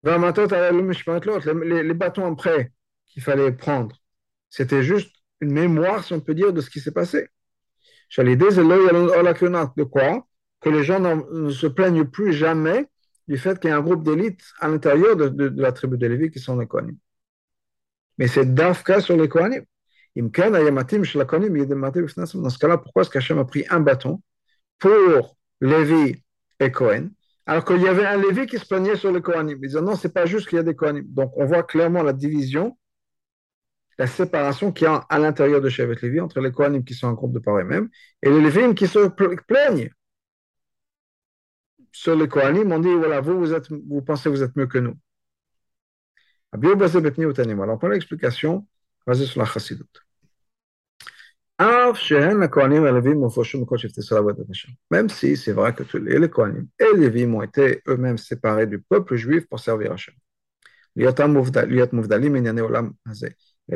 Les, 0.05 1.83
les 1.83 1.95
bâtons 1.95 2.31
après 2.31 2.73
qu'il 3.07 3.23
fallait 3.23 3.53
prendre, 3.53 3.97
c'était 4.51 4.83
juste 4.83 5.15
une 5.41 5.53
mémoire, 5.53 6.05
si 6.05 6.12
on 6.12 6.21
peut 6.21 6.35
dire, 6.35 6.53
de 6.53 6.61
ce 6.61 6.71
qui 6.71 6.81
s'est 6.81 6.93
passé. 6.93 7.29
De 8.17 9.85
quoi? 9.85 10.27
Que 10.61 10.69
les 10.71 10.85
gens 10.85 11.01
ne 11.01 11.51
se 11.51 11.67
plaignent 11.67 12.05
plus 12.05 12.33
jamais 12.33 12.87
du 13.29 13.37
fait 13.39 13.59
qu'il 13.59 13.71
y 13.71 13.73
a 13.73 13.77
un 13.77 13.81
groupe 13.81 14.05
d'élite 14.05 14.41
à 14.61 14.69
l'intérieur 14.69 15.17
de, 15.17 15.53
la 15.61 15.73
tribu 15.73 15.99
de 15.99 16.07
Lévi 16.07 16.31
qui 16.31 16.39
sont 16.39 16.57
les 16.59 16.67
Kohanim. 16.67 16.97
Mais 18.19 18.29
c'est 18.29 18.55
d'Afka 18.55 19.01
sur 19.01 19.17
les 19.17 19.29
Kohanim. 19.29 19.65
Dans 20.22 20.31
ce 22.50 22.59
cas-là, 22.59 22.79
pourquoi 22.79 23.02
est-ce 23.02 23.11
qu'Hachem 23.11 23.38
a 23.38 23.44
pris 23.44 23.64
un 23.68 23.81
bâton 23.81 24.22
pour 24.79 25.37
Lévi 25.61 26.22
et 26.61 26.70
Cohen, 26.72 27.09
alors 27.44 27.64
qu'il 27.64 27.83
y 27.83 27.88
avait 27.88 28.07
un 28.07 28.16
Lévi 28.16 28.46
qui 28.46 28.59
se 28.59 28.66
plaignait 28.66 28.96
sur 28.96 29.12
les 29.12 29.20
Kohanim? 29.20 29.59
Ils 29.62 29.68
disaient 29.68 29.83
non, 29.83 29.94
c'est 29.94 30.12
pas 30.12 30.26
juste 30.26 30.48
qu'il 30.48 30.57
y 30.57 30.61
a 30.61 30.64
des 30.64 30.74
Kohanim. 30.74 31.05
Donc 31.09 31.33
on 31.37 31.44
voit 31.44 31.62
clairement 31.62 32.02
la 32.02 32.12
division, 32.12 32.76
la 33.98 34.07
séparation 34.07 34.72
qu'il 34.72 34.87
y 34.87 34.88
a 34.88 34.96
à 34.96 35.18
l'intérieur 35.18 35.61
de 35.61 35.68
Shevet 35.68 35.96
Lévi 36.02 36.20
entre 36.20 36.40
les 36.40 36.52
Kohanim 36.52 36.85
qui 36.85 36.94
sont 36.94 37.09
un 37.09 37.14
groupe 37.14 37.33
de 37.33 37.38
par 37.38 37.59
eux-mêmes 37.59 37.88
et 38.22 38.31
les 38.31 38.40
Lévim 38.40 38.74
qui 38.74 38.87
se 38.87 39.09
plaignent 39.46 39.90
sur 41.92 42.14
les 42.14 42.29
Kohanim, 42.29 42.70
on 42.72 42.79
dit 42.79 42.92
voilà, 42.92 43.20
vous, 43.20 43.38
vous, 43.38 43.55
êtes, 43.55 43.70
vous 43.70 44.02
pensez 44.02 44.24
que 44.24 44.35
vous 44.35 44.42
êtes 44.42 44.55
mieux 44.57 44.66
que 44.66 44.79
nous. 44.79 44.96
Alors, 46.52 47.79
prend 47.79 47.88
l'explication 47.88 48.66
Même 54.90 55.09
si 55.09 55.37
c'est 55.37 55.53
vrai 55.53 55.75
que 55.75 55.85
tous 55.85 55.99
les 55.99 56.29
Kohanim 56.29 56.69
et 56.79 56.85
les 56.95 57.09
Lévim 57.09 57.35
ont 57.35 57.42
été 57.42 57.83
eux-mêmes 57.88 58.19
séparés 58.19 58.66
du 58.66 58.81
peuple 58.81 59.16
juif 59.16 59.47
pour 59.49 59.59
servir 59.59 59.92
Hachem. 59.92 60.14
Et 60.97 61.05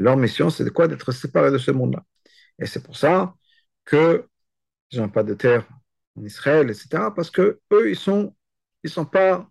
leur 0.01 0.17
mission, 0.17 0.51
c'est 0.51 0.65
de 0.65 0.71
quoi 0.71 0.89
D'être 0.89 1.13
séparés 1.13 1.51
de 1.51 1.59
ce 1.59 1.71
monde-là. 1.71 2.05
Et 2.59 2.67
c'est 2.67 2.83
pour 2.83 2.97
ça 2.97 3.35
que 3.85 4.27
ils 4.91 5.01
n'ont 5.01 5.09
pas 5.09 5.23
de 5.23 5.35
terre 5.35 5.67
en 6.17 6.25
Israël, 6.25 6.71
etc., 6.71 6.89
parce 7.15 7.31
que 7.31 7.61
eux, 7.73 7.91
ils 7.91 7.97
sont, 7.97 8.35
ils 8.83 8.91
sont 8.91 9.05
pas 9.05 9.49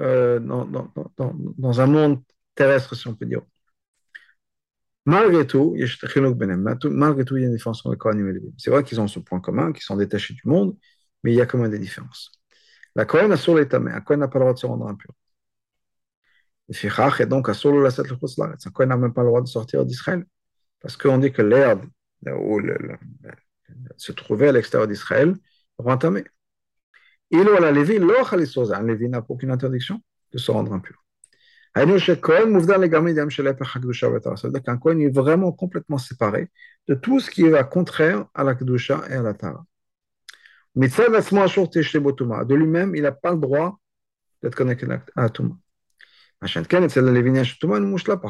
euh, 0.00 0.40
dans, 0.40 1.80
un 1.80 1.86
monde 1.86 2.22
terrestre, 2.54 2.94
si 2.94 3.06
on 3.08 3.14
peut 3.14 3.26
dire. 3.26 3.42
Malgré 5.06 5.46
tout, 5.46 5.76
malgré 6.84 7.24
tout, 7.24 7.36
il 7.36 7.42
y 7.42 7.44
a 7.44 7.48
une 7.48 7.54
différence 7.54 7.80
entre 7.80 7.90
les 7.92 7.98
Kohanim 7.98 8.28
et 8.28 8.32
les 8.32 8.40
C'est 8.56 8.70
vrai 8.70 8.82
qu'ils 8.84 9.00
ont 9.00 9.08
ce 9.08 9.18
point 9.18 9.40
commun, 9.40 9.72
qu'ils 9.72 9.82
sont 9.82 9.96
détachés 9.96 10.34
du 10.34 10.42
monde, 10.46 10.76
mais 11.22 11.32
il 11.32 11.36
y 11.36 11.40
a 11.42 11.46
quand 11.46 11.58
même 11.58 11.70
des 11.70 11.78
différences. 11.78 12.32
La 12.94 13.04
Kohen 13.04 13.30
a 13.32 13.36
sur 13.36 13.54
l'état, 13.54 13.80
mais 13.80 13.92
un 13.92 14.00
Kohen 14.00 14.20
n'a 14.20 14.28
pas 14.28 14.38
le 14.38 14.44
droit 14.44 14.54
de 14.54 14.58
se 14.58 14.66
rendre 14.66 14.86
impur. 14.86 15.12
Le 16.68 17.20
est 17.20 17.26
donc 17.26 17.48
à 17.48 17.54
solo 17.54 17.82
la 17.82 17.90
le 17.90 18.42
Un 18.42 18.70
Kohen 18.70 18.88
n'a 18.88 18.96
même 18.96 19.12
pas 19.12 19.22
le 19.22 19.28
droit 19.28 19.42
de 19.42 19.46
sortir 19.46 19.84
d'Israël, 19.84 20.24
parce 20.80 20.96
qu'on 20.96 21.18
dit 21.18 21.32
que 21.32 21.42
l'herbe 21.42 21.84
où 22.26 22.60
se 23.98 24.12
trouvait 24.12 24.48
à 24.48 24.52
l'extérieur 24.52 24.88
d'Israël 24.88 25.34
entamé. 25.78 26.24
Il 27.30 27.40
ou 27.40 27.60
la 27.60 27.72
Lévi, 27.72 27.98
un 27.98 28.82
Lévi 28.82 29.08
n'a 29.08 29.24
aucune 29.28 29.50
interdiction 29.50 30.00
de 30.32 30.38
se 30.38 30.50
rendre 30.50 30.72
impur. 30.72 31.03
C'est-à-dire 31.74 32.04
qu'un 34.62 34.78
Kohen 34.78 35.00
est 35.00 35.10
vraiment 35.10 35.50
complètement 35.52 35.98
séparé 35.98 36.48
de 36.86 36.94
tout 36.94 37.18
ce 37.18 37.28
qui 37.30 37.44
est 37.44 37.68
contraire 37.68 38.26
à 38.34 38.44
la 38.44 38.54
Kedusha 38.54 39.02
et 39.10 39.14
à 39.14 39.22
la 39.22 39.34
Tara. 39.34 39.66
De 40.76 42.54
lui-même, 42.54 42.94
il 42.94 43.02
n'a 43.02 43.10
pas 43.12 43.32
le 43.32 43.38
droit 43.38 43.80
d'être 44.42 44.54
connecté 44.54 44.86
à 45.16 45.22
la 45.22 45.30
Touma. 45.30 45.56
Par 46.40 46.50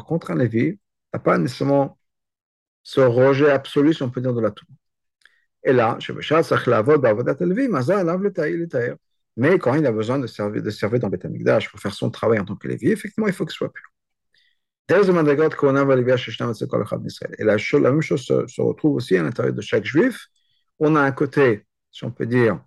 contre, 0.05 0.31
un 0.31 0.35
Lévi 0.35 0.79
n'a 1.13 1.19
pas 1.19 1.37
nécessairement 1.37 1.99
ce 2.83 3.01
rejet 3.01 3.51
absolu, 3.51 3.93
si 3.93 4.03
on 4.03 4.09
peut 4.09 4.21
dire, 4.21 4.33
de 4.33 4.41
la 4.41 4.51
Touma. 4.51 4.75
Et 5.63 5.73
là, 5.73 5.97
mais 9.37 9.59
quand 9.59 9.73
il 9.75 9.85
a 9.85 9.91
besoin 9.91 10.19
de 10.19 10.27
servir, 10.27 10.63
de 10.63 10.69
servir 10.69 10.99
dans 10.99 11.09
Beth 11.09 11.25
pour 11.69 11.79
faire 11.79 11.93
son 11.93 12.09
travail 12.09 12.39
en 12.39 12.45
tant 12.45 12.55
que 12.55 12.67
Lévi, 12.67 12.89
effectivement, 12.91 13.27
il 13.27 13.33
faut 13.33 13.45
qu'il 13.45 13.55
soit 13.55 13.71
pur. 13.71 13.89
Et 14.87 14.93
la, 17.43 17.57
la 17.57 17.91
même 17.91 18.01
chose 18.01 18.21
se, 18.23 18.47
se, 18.47 18.61
retrouve 18.61 18.95
aussi 18.95 19.17
à 19.17 19.23
l'intérieur 19.23 19.53
de 19.53 19.61
chaque 19.61 19.85
juif. 19.85 20.27
On 20.79 20.95
a 20.95 21.01
un 21.01 21.11
côté, 21.11 21.65
si 21.91 22.03
on 22.03 22.11
peut 22.11 22.27
dire, 22.27 22.63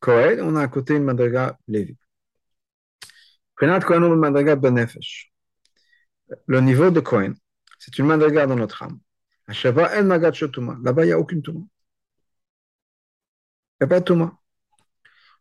Kohen, 0.00 0.40
on 0.40 0.56
a 0.56 0.60
un 0.62 0.68
côté 0.68 0.94
une 0.96 1.04
Madriga 1.04 1.58
Lévi. 1.68 1.96
Le 6.46 6.60
niveau 6.60 6.90
de 6.90 7.00
Kohen, 7.00 7.34
c'est 7.78 7.98
une 7.98 8.06
Madriga 8.06 8.46
dans 8.46 8.56
notre 8.56 8.82
âme. 8.82 8.98
Là-bas, 9.48 11.04
il 11.04 11.06
n'y 11.06 11.12
a 11.12 11.18
aucune 11.18 11.42
Touma. 11.42 11.60
Il 13.80 13.84
n'y 13.84 13.84
a 13.84 13.88
pas 13.88 14.00
de 14.00 14.04
Touma. 14.04 14.39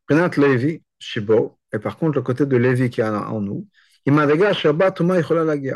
Prenant 0.09 0.31
Lévi, 0.37 0.81
Shibo, 0.97 1.59
et 1.71 1.77
par 1.77 1.97
contre, 1.97 2.15
le 2.15 2.23
côté 2.23 2.47
de 2.47 2.57
Lévi 2.57 2.89
qui 2.89 2.99
est 2.99 3.03
en 3.03 3.41
nous, 3.41 3.67
il 4.07 4.13
m'a 4.13 4.25
dit 4.25 4.41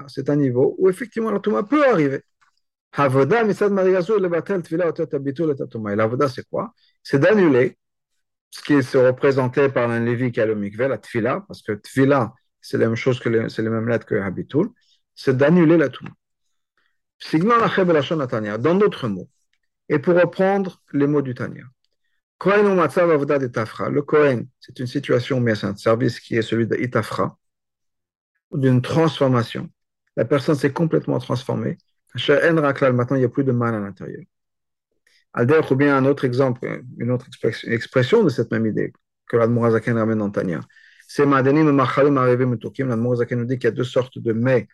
c'est 0.07 0.29
un 0.31 0.35
niveau 0.35 0.75
où 0.79 0.89
effectivement 0.89 1.29
la 1.29 1.39
Touma 1.39 1.61
peut 1.61 1.87
arriver. 1.87 2.23
Havoda, 2.93 3.43
Misad 3.43 3.71
le 3.71 4.27
et. 4.27 5.91
Et 5.91 5.95
l'Avoda, 5.95 6.27
c'est 6.29 6.49
quoi? 6.49 6.73
C'est 7.03 7.19
d'annuler 7.19 7.77
ce 8.49 8.63
qui 8.63 8.81
se 8.81 8.97
représentait 8.97 9.69
par 9.69 9.91
un 9.91 9.99
Lévi 9.99 10.31
qui 10.31 10.41
a 10.41 10.47
le 10.47 10.55
mikveh, 10.55 10.87
la 10.87 10.97
Tvila, 10.97 11.45
parce 11.47 11.61
que 11.61 11.73
Tvila, 11.73 12.33
c'est 12.59 12.79
la 12.79 12.87
même 12.87 12.95
chose 12.95 13.19
que 13.19 13.29
les, 13.29 13.45
les 13.55 13.69
mêmes 13.69 13.87
lettres 13.87 14.07
que 14.07 14.15
Habitul, 14.15 14.69
c'est 15.13 15.37
d'annuler 15.37 15.77
la 15.77 15.89
Touma. 15.89 16.09
Dans 18.57 18.75
d'autres 18.75 19.07
mots, 19.07 19.29
et 19.89 19.99
pour 19.99 20.15
reprendre 20.15 20.81
les 20.91 21.05
mots 21.05 21.21
du 21.21 21.35
Tanya, 22.43 23.89
le 23.89 24.01
Kohen, 24.01 24.47
c'est 24.59 24.79
une 24.79 24.87
situation, 24.87 25.39
mais 25.39 25.55
c'est 25.55 25.67
un 25.67 25.75
service 25.75 26.19
qui 26.19 26.35
est 26.35 26.41
celui 26.41 26.67
de 26.67 26.75
Itafra, 26.75 27.37
d'une 28.51 28.81
transformation. 28.81 29.69
La 30.15 30.25
personne 30.25 30.55
s'est 30.55 30.73
complètement 30.73 31.19
transformée. 31.19 31.77
Maintenant, 32.29 33.15
il 33.15 33.19
n'y 33.19 33.25
a 33.25 33.29
plus 33.29 33.43
de 33.43 33.51
mal 33.51 33.73
à 33.73 33.79
l'intérieur. 33.79 34.23
Alder, 35.33 35.61
ou 35.71 35.75
bien 35.75 35.97
un 35.97 36.05
autre 36.05 36.25
exemple, 36.25 36.83
une 36.99 37.11
autre 37.11 37.27
expression 37.65 38.23
de 38.23 38.29
cette 38.29 38.51
même 38.51 38.67
idée 38.67 38.93
que 39.27 39.37
l'Admorazaken 39.37 39.97
ramène 39.97 40.19
dans 40.19 40.29
Tania. 40.29 40.61
C'est 41.07 41.25
Madanim 41.25 41.71
Machalim 41.71 42.17
arrivés 42.17 42.45
Mutokim. 42.45 42.87
L'Admorazaken 42.87 43.39
nous 43.39 43.45
dit 43.45 43.57
qu'il 43.57 43.65
y 43.65 43.67
a 43.67 43.71
deux 43.71 43.83
sortes 43.83 44.19
de 44.19 44.33
mets 44.33 44.67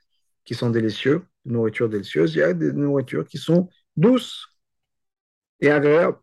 qui 0.43 0.55
sont 0.55 0.69
délicieux, 0.69 1.23
de 1.45 1.53
nourriture 1.53 1.87
délicieuse. 1.87 2.35
Il 2.35 2.39
y 2.39 2.43
a 2.43 2.53
des 2.53 2.73
nourritures 2.73 3.25
qui 3.25 3.37
sont 3.37 3.69
douces 3.95 4.47
et 5.61 5.71
agréables. 5.71 6.17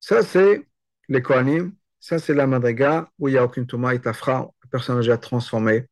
Ça, 0.00 0.22
c'est 0.22 0.66
les. 1.08 1.72
Ça, 2.00 2.18
c'est 2.18 2.34
la 2.34 2.46
Madriga 2.46 3.10
où 3.18 3.28
il 3.28 3.32
n'y 3.32 3.38
a 3.38 3.44
aucune 3.44 3.66
Touma, 3.66 3.94
Itafra. 3.94 4.50
la 4.62 4.70
personne 4.70 4.96
a 4.96 5.00
déjà 5.00 5.18
transformé, 5.18 5.86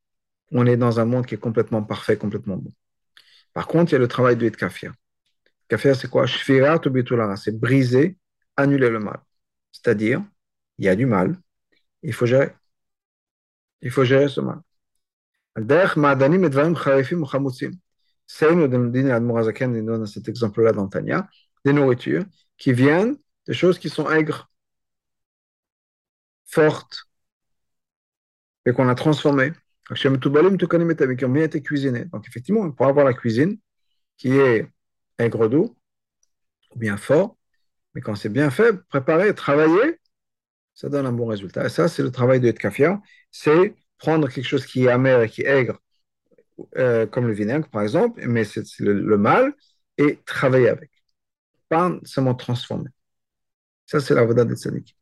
on 0.53 0.67
est 0.67 0.77
dans 0.77 1.01
un 1.01 1.05
monde 1.05 1.27
qui 1.27 1.35
est 1.35 1.39
complètement 1.39 1.83
parfait, 1.83 2.17
complètement 2.17 2.57
bon. 2.57 2.73
Par 3.53 3.67
contre, 3.67 3.93
il 3.93 3.95
y 3.95 3.97
a 3.97 3.99
le 3.99 4.09
travail 4.09 4.37
de 4.37 4.49
Kafia. 4.49 4.93
Kafia, 5.69 5.95
c'est 5.95 6.09
quoi? 6.09 6.27
C'est 6.27 7.59
briser, 7.59 8.17
annuler 8.57 8.91
le 8.91 9.01
mal. 9.01 9.21
C'est-à-dire, 9.73 10.23
il 10.79 10.85
y 10.85 10.89
a 10.89 10.97
du 10.97 11.07
mal, 11.07 11.37
il 12.03 12.13
faut 12.13 12.27
gérer. 12.27 12.53
Il 13.83 13.91
faut 13.91 14.05
gérer 14.05 14.29
ce 14.29 14.41
mal. 14.41 14.61
C'est 18.27 18.55
nous 18.55 18.69
donne 18.69 20.07
cet 20.07 20.29
exemple-là 20.29 20.73
dans 20.73 20.89
Tania, 20.89 21.29
des 21.65 21.73
nourritures 21.73 22.25
qui 22.57 22.73
viennent 22.73 23.17
des 23.47 23.55
choses 23.55 23.79
qui 23.79 23.89
sont 23.89 24.11
aigres, 24.11 24.51
fortes, 26.47 27.05
et 28.67 28.73
qu'on 28.73 28.89
a 28.89 28.95
transformées. 28.95 29.53
Qui 29.95 30.09
ont 30.09 30.13
bien 30.13 31.43
été 31.43 31.63
cuisinées. 31.63 32.07
Donc, 32.07 32.27
effectivement, 32.27 32.63
on 32.63 32.73
peut 32.73 32.85
avoir 32.85 33.05
la 33.05 33.13
cuisine 33.13 33.59
qui 34.17 34.31
est 34.31 34.67
aigre 35.19 35.49
doux, 35.49 35.77
ou 36.75 36.79
bien 36.79 36.97
fort, 36.97 37.37
mais 37.95 38.01
quand 38.01 38.15
c'est 38.15 38.29
bien 38.29 38.51
fait, 38.51 38.73
préparé, 38.89 39.35
travaillé, 39.35 40.01
ça 40.75 40.89
donne 40.89 41.07
un 41.07 41.13
bon 41.13 41.27
résultat. 41.27 41.67
Et 41.67 41.69
ça, 41.69 41.89
c'est 41.89 42.03
le 42.03 42.11
travail 42.11 42.41
de 42.41 42.49
Etkafia, 42.49 43.01
c'est 43.31 43.75
prendre 43.99 44.29
quelque 44.29 44.47
chose 44.47 44.67
qui 44.67 44.85
est 44.85 44.89
amer 44.89 45.23
et 45.23 45.29
qui 45.29 45.43
est 45.43 45.47
aigre, 45.47 45.79
euh, 46.77 47.07
comme 47.07 47.27
le 47.27 47.33
vinaigre 47.33 47.69
par 47.69 47.83
exemple, 47.83 48.27
mais 48.27 48.45
c'est 48.45 48.65
le, 48.81 49.17
mal, 49.19 49.55
et 49.99 50.19
travailler 50.25 50.69
avec. 50.69 50.91
Pas 51.69 51.93
seulement 52.05 52.35
transformer. 52.35 52.91
Ça, 53.87 54.01
c'est 54.01 54.15
la 54.15 54.25
voda 54.25 54.45
de 54.45 54.55
Tzadik. 54.55 54.97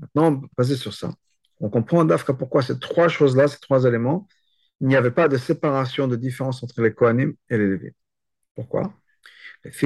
Maintenant, 0.00 0.42
basé 0.56 0.76
sur 0.76 0.94
ça, 0.94 1.12
on 1.60 1.68
comprend 1.68 2.04
d'Afka 2.04 2.32
pourquoi 2.32 2.62
ces 2.62 2.78
trois 2.78 3.08
choses-là, 3.08 3.48
ces 3.48 3.58
trois 3.60 3.84
éléments, 3.84 4.26
il 4.80 4.88
n'y 4.88 4.96
avait 4.96 5.10
pas 5.10 5.28
de 5.28 5.36
séparation, 5.36 6.08
de 6.08 6.16
différence 6.16 6.62
entre 6.62 6.80
les 6.80 6.92
Kohanim 6.94 7.34
et 7.50 7.58
les 7.58 7.68
Lévites. 7.68 7.96
Pourquoi? 8.54 8.94
Parce 9.62 9.76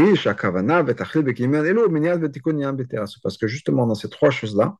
que 3.38 3.46
justement, 3.46 3.86
dans 3.86 3.94
ces 3.94 4.08
trois 4.08 4.30
choses-là, 4.30 4.76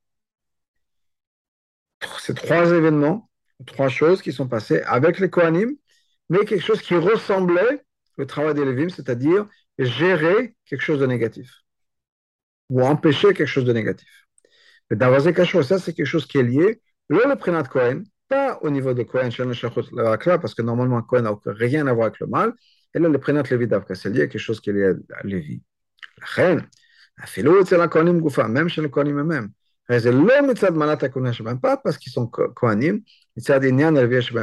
ces 2.19 2.35
trois 2.35 2.71
événements, 2.71 3.29
trois 3.67 3.89
choses 3.89 4.23
qui 4.23 4.33
sont 4.33 4.49
passées 4.49 4.81
avec 4.83 5.19
les 5.19 5.29
Kohanim, 5.29 5.77
mais 6.31 6.45
quelque 6.45 6.65
chose 6.65 6.81
qui 6.81 6.95
ressemblait 6.95 7.85
au 8.17 8.25
travail 8.25 8.55
des 8.55 8.65
Lévim, 8.65 8.89
c'est-à-dire 8.89 9.47
gérer 9.79 10.55
quelque 10.65 10.83
chose 10.83 11.01
de 11.01 11.07
négatif 11.07 11.51
ou 12.69 12.83
empêcher 12.83 13.33
quelque 13.35 13.47
chose 13.47 13.65
de 13.65 13.73
négatif. 13.73 14.09
Mais 14.91 14.99
ça, 14.99 15.79
c'est 15.79 15.93
quelque 15.93 16.05
chose 16.05 16.27
qui 16.27 16.39
est 16.39 16.43
lié, 16.43 16.81
le 17.09 17.19
le 17.19 17.63
de 17.63 17.69
Kohen, 17.69 18.05
pas 18.29 18.59
au 18.63 18.71
niveau 18.71 18.95
de 18.95 19.03
Kohen, 19.03 19.31
parce 20.41 20.55
que 20.55 20.63
normalement, 20.63 21.03
Kohen 21.03 21.25
n'a 21.25 21.37
rien 21.47 21.87
à 21.87 21.93
voir 21.93 22.07
avec 22.07 22.21
le 22.21 22.27
mal, 22.27 22.53
et 22.95 22.99
là, 22.99 23.09
le 23.09 23.19
prénat 23.19 23.43
Lévi 23.51 23.67
d'Avka, 23.67 23.95
c'est 23.95 24.11
lié 24.11 24.23
à 24.23 24.27
quelque 24.27 24.41
chose 24.41 24.61
qui 24.61 24.71
est 24.71 24.73
lié 24.73 24.93
à 25.13 25.27
Lévi. 25.27 25.63
La 26.19 26.27
reine, 26.27 26.69
la 27.19 27.27
philo, 27.27 27.65
c'est 27.65 27.77
la 27.77 27.89
Goufa, 27.89 28.49
même 28.49 28.69
chez 28.69 28.81
les 28.83 28.91
Kohanim 28.91 29.19
eux-mêmes. 29.21 29.51
C'est 29.89 30.11
le 30.11 30.47
mitzad 30.47 30.75
malat 30.75 30.97
Kohanim 30.97 31.61
pas 31.61 31.77
parce 31.77 31.99
qu'ils 31.99 32.13
sont 32.13 32.27
Kohanim, 32.27 33.03
mitzad 33.37 33.65
Inyan 33.65 33.95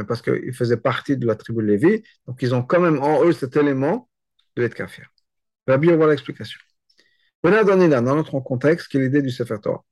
parce 0.06 0.22
qu'ils 0.22 0.54
faisaient 0.54 0.78
partie 0.78 1.18
de 1.18 1.26
la 1.26 1.34
tribu 1.34 1.62
de 1.62 1.68
Lévi, 1.68 2.02
donc 2.26 2.40
ils 2.40 2.54
ont 2.54 2.62
bien 5.66 5.96
voir 5.96 6.08
l'explication. 6.08 6.60
Dans 7.42 8.16
notre 8.16 8.40
contexte, 8.40 8.88
qui 8.88 8.96
est 8.96 9.00
l'idée 9.00 9.22
du 9.22 9.30
Sefer 9.30 9.58
Torah? 9.60 9.84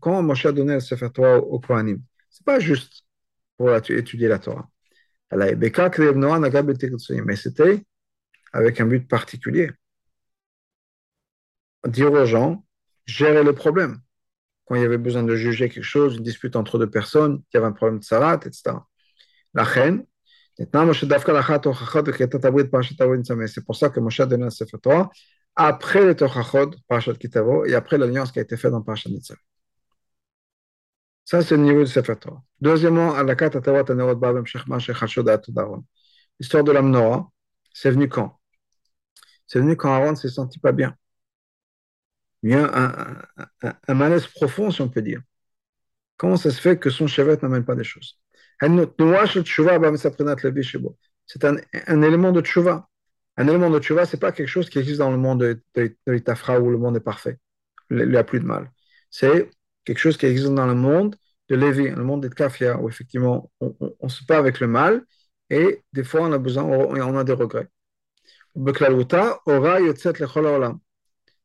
Quand 0.00 0.22
Moshe 0.22 0.46
a 0.46 0.52
donné 0.52 0.74
le 0.74 0.80
Sefer 0.80 1.08
Torah 1.10 1.38
aux 1.38 1.60
Kohanim, 1.60 2.02
ce 2.28 2.40
n'est 2.40 2.44
pas 2.44 2.58
juste 2.58 3.04
pour 3.56 3.74
étudier 3.74 4.28
la 4.28 4.38
Torah. 4.38 4.68
Mais 5.32 5.62
c'était 7.36 7.84
avec 8.52 8.80
un 8.80 8.86
but 8.86 9.08
particulier. 9.08 9.70
Dire 11.86 12.12
aux 12.12 12.26
gens, 12.26 12.66
gérer 13.06 13.44
le 13.44 13.54
problème. 13.54 14.00
Quand 14.64 14.74
il 14.74 14.82
y 14.82 14.84
avait 14.84 14.98
besoin 14.98 15.22
de 15.22 15.36
juger 15.36 15.68
quelque 15.68 15.84
chose, 15.84 16.16
une 16.16 16.22
dispute 16.22 16.56
entre 16.56 16.78
deux 16.78 16.90
personnes, 16.90 17.42
il 17.52 17.56
y 17.56 17.58
avait 17.58 17.66
un 17.66 17.72
problème 17.72 18.00
de 18.00 18.04
sarat, 18.04 18.40
etc. 18.44 18.76
La 19.54 19.64
reine, 19.64 20.04
c'est 23.48 23.64
pour 23.64 23.76
ça 23.76 23.88
que 23.88 24.00
Moshe 24.00 24.20
a 24.20 24.26
donné 24.26 24.44
un 24.44 24.50
Sefer 24.50 24.76
après 25.56 26.04
le 26.04 26.14
Tochachot, 26.14 26.72
Parashat 26.86 27.14
Kitavo, 27.14 27.64
et 27.64 27.74
après 27.74 27.96
l'alliance 27.96 28.30
qui 28.30 28.40
a 28.40 28.42
été 28.42 28.58
faite 28.58 28.70
dans 28.70 28.82
Parashat 28.82 29.08
Nitzav. 29.08 29.38
Ça, 31.24 31.42
c'est 31.42 31.56
le 31.56 31.62
niveau 31.62 31.82
du 31.84 31.90
Sefer 31.90 32.16
Torah. 32.16 32.42
Deuxièmement, 32.60 33.14
L'histoire 36.38 36.64
de 36.64 36.72
la 36.72 36.82
c'est 37.72 37.90
venu 37.90 38.08
quand 38.08 38.38
C'est 39.46 39.60
venu 39.60 39.76
quand 39.76 39.92
Aaron 39.92 40.10
ne 40.10 40.16
s'est 40.16 40.28
senti 40.28 40.58
pas 40.58 40.72
bien. 40.72 40.94
Il 42.42 42.50
y 42.50 42.54
a 42.54 43.22
un, 43.88 43.94
malaise 43.94 44.26
profond, 44.26 44.70
si 44.70 44.80
on 44.80 44.88
peut 44.88 45.02
dire. 45.02 45.20
Comment 46.16 46.36
ça 46.36 46.50
se 46.50 46.60
fait 46.60 46.78
que 46.78 46.90
son 46.90 47.06
chevet 47.06 47.38
n'amène 47.42 47.64
pas 47.64 47.74
des 47.74 47.84
choses 47.84 48.18
C'est 51.26 51.44
un, 51.44 51.56
élément 52.02 52.32
de 52.32 52.40
tchouva. 52.40 52.88
Un 53.36 53.48
élément 53.48 53.70
de 53.70 53.78
tchouva, 53.78 54.04
ce 54.04 54.16
n'est 54.16 54.20
pas 54.20 54.32
quelque 54.32 54.48
chose 54.48 54.68
qui 54.68 54.78
existe 54.78 54.98
dans 54.98 55.10
le 55.10 55.16
monde 55.16 55.40
de, 55.40 55.62
de, 55.74 55.96
de 56.06 56.58
où 56.58 56.70
le 56.70 56.78
monde 56.78 56.96
est 56.96 57.00
parfait. 57.00 57.38
Il 57.90 58.08
n'y 58.08 58.16
a 58.16 58.24
plus 58.24 58.40
de 58.40 58.44
mal. 58.44 58.70
C'est 59.10 59.50
quelque 59.84 59.98
chose 59.98 60.16
qui 60.16 60.26
existe 60.26 60.54
dans 60.54 60.66
le 60.66 60.74
monde 60.74 61.16
de 61.48 61.56
Lévi, 61.56 61.90
le 61.90 62.04
monde 62.04 62.22
des 62.22 62.30
Kafia, 62.30 62.78
où 62.80 62.88
effectivement 62.88 63.50
on, 63.60 63.74
on, 63.98 64.08
se 64.08 64.24
bat 64.24 64.38
avec 64.38 64.60
le 64.60 64.68
mal 64.68 65.04
et 65.50 65.82
des 65.92 66.04
fois 66.04 66.22
on 66.22 66.32
a 66.32 66.38
besoin, 66.38 66.64
on 66.64 67.16
a 67.16 67.24
des 67.24 67.32
regrets. 67.32 67.68
De 68.54 68.62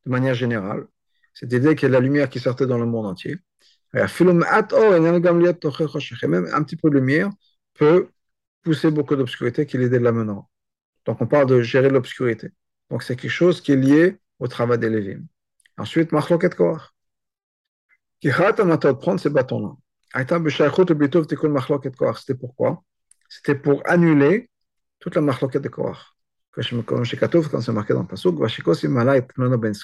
manière 0.05 0.35
générale, 0.35 0.85
cette 1.33 1.51
idée 1.53 1.75
qu'il 1.75 1.83
y 1.83 1.85
a 1.85 1.89
de 1.89 1.93
la 1.93 1.99
lumière 1.99 2.29
qui 2.29 2.39
sortait 2.39 2.67
dans 2.67 2.77
le 2.77 2.85
monde 2.85 3.07
entier. 3.07 3.37
Un 3.95 4.07
petit 6.63 6.75
peu 6.75 6.89
de 6.89 6.95
lumière 6.95 7.29
peut 7.73 8.09
pousser 8.61 8.91
beaucoup 8.91 9.15
d'obscurité 9.15 9.65
qui 9.65 9.77
la 9.77 10.11
menace. 10.11 10.43
Donc 11.05 11.21
on 11.21 11.27
parle 11.27 11.47
de 11.47 11.61
gérer 11.61 11.89
l'obscurité. 11.89 12.49
Donc 12.89 13.03
c'est 13.03 13.15
quelque 13.15 13.31
chose 13.31 13.61
qui 13.61 13.71
est 13.71 13.77
lié 13.77 14.17
au 14.39 14.47
travail 14.47 14.79
des 14.79 14.89
Lévim. 14.89 15.23
Ensuite, 15.77 16.11
Machloket 16.11 16.55
Korach. 16.55 16.89
Qui 18.19 18.29
de 18.29 18.91
prendre 18.93 19.19
ces 19.19 19.29
bâtons-là. 19.29 19.75
C'était 22.17 22.35
pourquoi 22.35 22.83
C'était 23.29 23.55
pour 23.55 23.81
annuler 23.85 24.49
toute 24.99 25.15
la 25.15 25.21
marloquette 25.21 25.63
de 25.63 25.69
Korach. 25.69 26.15
Quand 26.51 26.61
c'est 27.61 27.71
marqué 27.73 27.93
dans 27.93 28.01
le 28.01 28.07
Pasuk, 28.07 28.35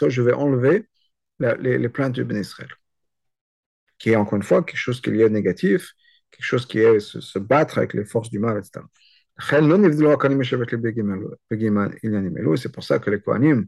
je 0.10 0.21
vais 0.21 0.34
enlever 0.34 0.88
les, 1.39 1.78
les 1.78 1.89
plaintes 1.89 2.13
du 2.13 2.24
Ben 2.24 2.38
Israël. 2.38 2.69
Qui 4.01 4.09
est 4.11 4.15
encore 4.15 4.37
une 4.37 4.43
fois 4.43 4.63
quelque 4.63 4.77
chose 4.77 4.99
qui 4.99 5.11
est 5.11 5.29
négatif, 5.29 5.93
quelque 6.31 6.45
chose 6.45 6.65
qui 6.65 6.79
est 6.79 6.99
se, 6.99 7.37
battre 7.37 7.77
avec 7.77 7.93
les 7.93 8.03
forces 8.03 8.31
du 8.31 8.39
mal, 8.39 8.57
etc. 8.57 8.83
C'est 12.57 12.71
pour 12.71 12.83
ça 12.83 12.97
que 12.99 13.09
les 13.11 13.21
Kohanim 13.21 13.67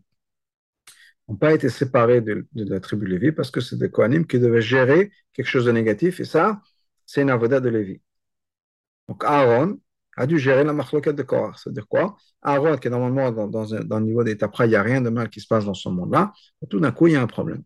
n'ont 1.27 1.35
pas 1.35 1.53
été 1.53 1.69
séparés 1.69 2.21
de, 2.21 2.47
la 2.55 2.79
tribu 2.79 3.05
Lévi 3.05 3.31
parce 3.31 3.51
que 3.51 3.61
c'est 3.61 3.77
des 3.77 3.91
Kohanim 3.91 4.25
qui 4.25 4.39
devaient 4.39 4.61
gérer 4.61 5.11
quelque 5.33 5.47
chose 5.47 5.65
de 5.65 5.71
négatif 5.71 6.19
et 6.19 6.25
ça, 6.25 6.61
c'est 7.05 7.21
une 7.21 7.29
avoda 7.29 7.59
de 7.59 7.69
Lévi. 7.69 8.01
Donc 9.07 9.23
Aaron 9.23 9.79
a 10.17 10.25
dû 10.25 10.39
gérer 10.39 10.63
la 10.63 10.73
marloquette 10.73 11.15
de 11.15 11.23
Korah. 11.23 11.53
C'est-à-dire 11.55 11.87
quoi? 11.87 12.17
Aaron, 12.41 12.77
qui 12.77 12.87
est 12.87 12.91
normalement 12.91 13.31
dans, 13.31 13.75
un, 13.75 13.79
le 13.79 13.99
niveau 13.99 14.23
d'état 14.23 14.49
il 14.61 14.69
n'y 14.69 14.75
a 14.75 14.81
rien 14.84 15.01
de 15.01 15.09
mal 15.09 15.29
qui 15.29 15.41
se 15.41 15.47
passe 15.47 15.65
dans 15.65 15.73
ce 15.75 15.89
monde-là, 15.89 16.34
tout 16.69 16.79
d'un 16.79 16.91
coup, 16.91 17.07
il 17.07 17.13
y 17.13 17.15
a 17.15 17.21
un 17.21 17.27
problème. 17.27 17.63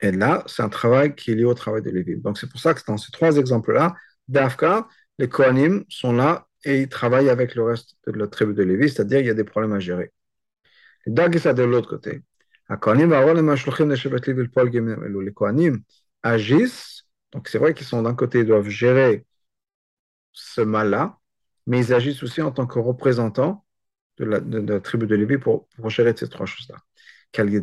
Et 0.00 0.12
là, 0.12 0.44
c'est 0.46 0.62
un 0.62 0.68
travail 0.68 1.14
qui 1.14 1.32
est 1.32 1.34
lié 1.34 1.44
au 1.44 1.54
travail 1.54 1.82
de 1.82 1.90
Lévi. 1.90 2.16
Donc 2.16 2.38
c'est 2.38 2.48
pour 2.48 2.60
ça 2.60 2.74
que 2.74 2.80
dans 2.86 2.96
ces 2.98 3.10
trois 3.12 3.36
exemples-là, 3.36 3.94
d'Afka, 4.28 4.86
les 5.18 5.28
Kohanim 5.28 5.84
sont 5.88 6.12
là 6.12 6.46
et 6.64 6.82
ils 6.82 6.88
travaillent 6.88 7.30
avec 7.30 7.54
le 7.54 7.64
reste 7.64 7.96
de 8.06 8.12
la 8.12 8.26
tribu 8.28 8.54
de 8.54 8.62
Lévi, 8.62 8.88
c'est-à-dire 8.88 9.20
il 9.20 9.26
y 9.26 9.30
a 9.30 9.34
des 9.34 9.44
problèmes 9.44 9.72
à 9.72 9.80
gérer. 9.80 10.12
Et 11.06 11.38
ça 11.38 11.54
de 11.54 11.62
l'autre 11.62 11.88
côté. 11.88 12.22
Les 12.70 12.76
Kohanim 15.32 15.82
agissent, 16.22 17.04
donc 17.32 17.48
c'est 17.48 17.58
vrai 17.58 17.74
qu'ils 17.74 17.86
sont 17.86 18.02
d'un 18.02 18.14
côté, 18.14 18.40
ils 18.40 18.46
doivent 18.46 18.68
gérer 18.68 19.24
ce 20.32 20.60
mal-là, 20.60 21.18
mais 21.66 21.80
ils 21.80 21.94
agissent 21.94 22.22
aussi 22.22 22.42
en 22.42 22.50
tant 22.52 22.66
que 22.66 22.78
représentants 22.78 23.64
de 24.18 24.24
la, 24.24 24.80
tribu 24.80 25.06
de 25.06 25.14
Lévi 25.14 25.38
pour, 25.38 25.68
gérer 25.88 26.14
ces 26.16 26.28
trois 26.28 26.46
choses-là. 26.46 26.76
Parce 27.32 27.48
qu'il 27.48 27.54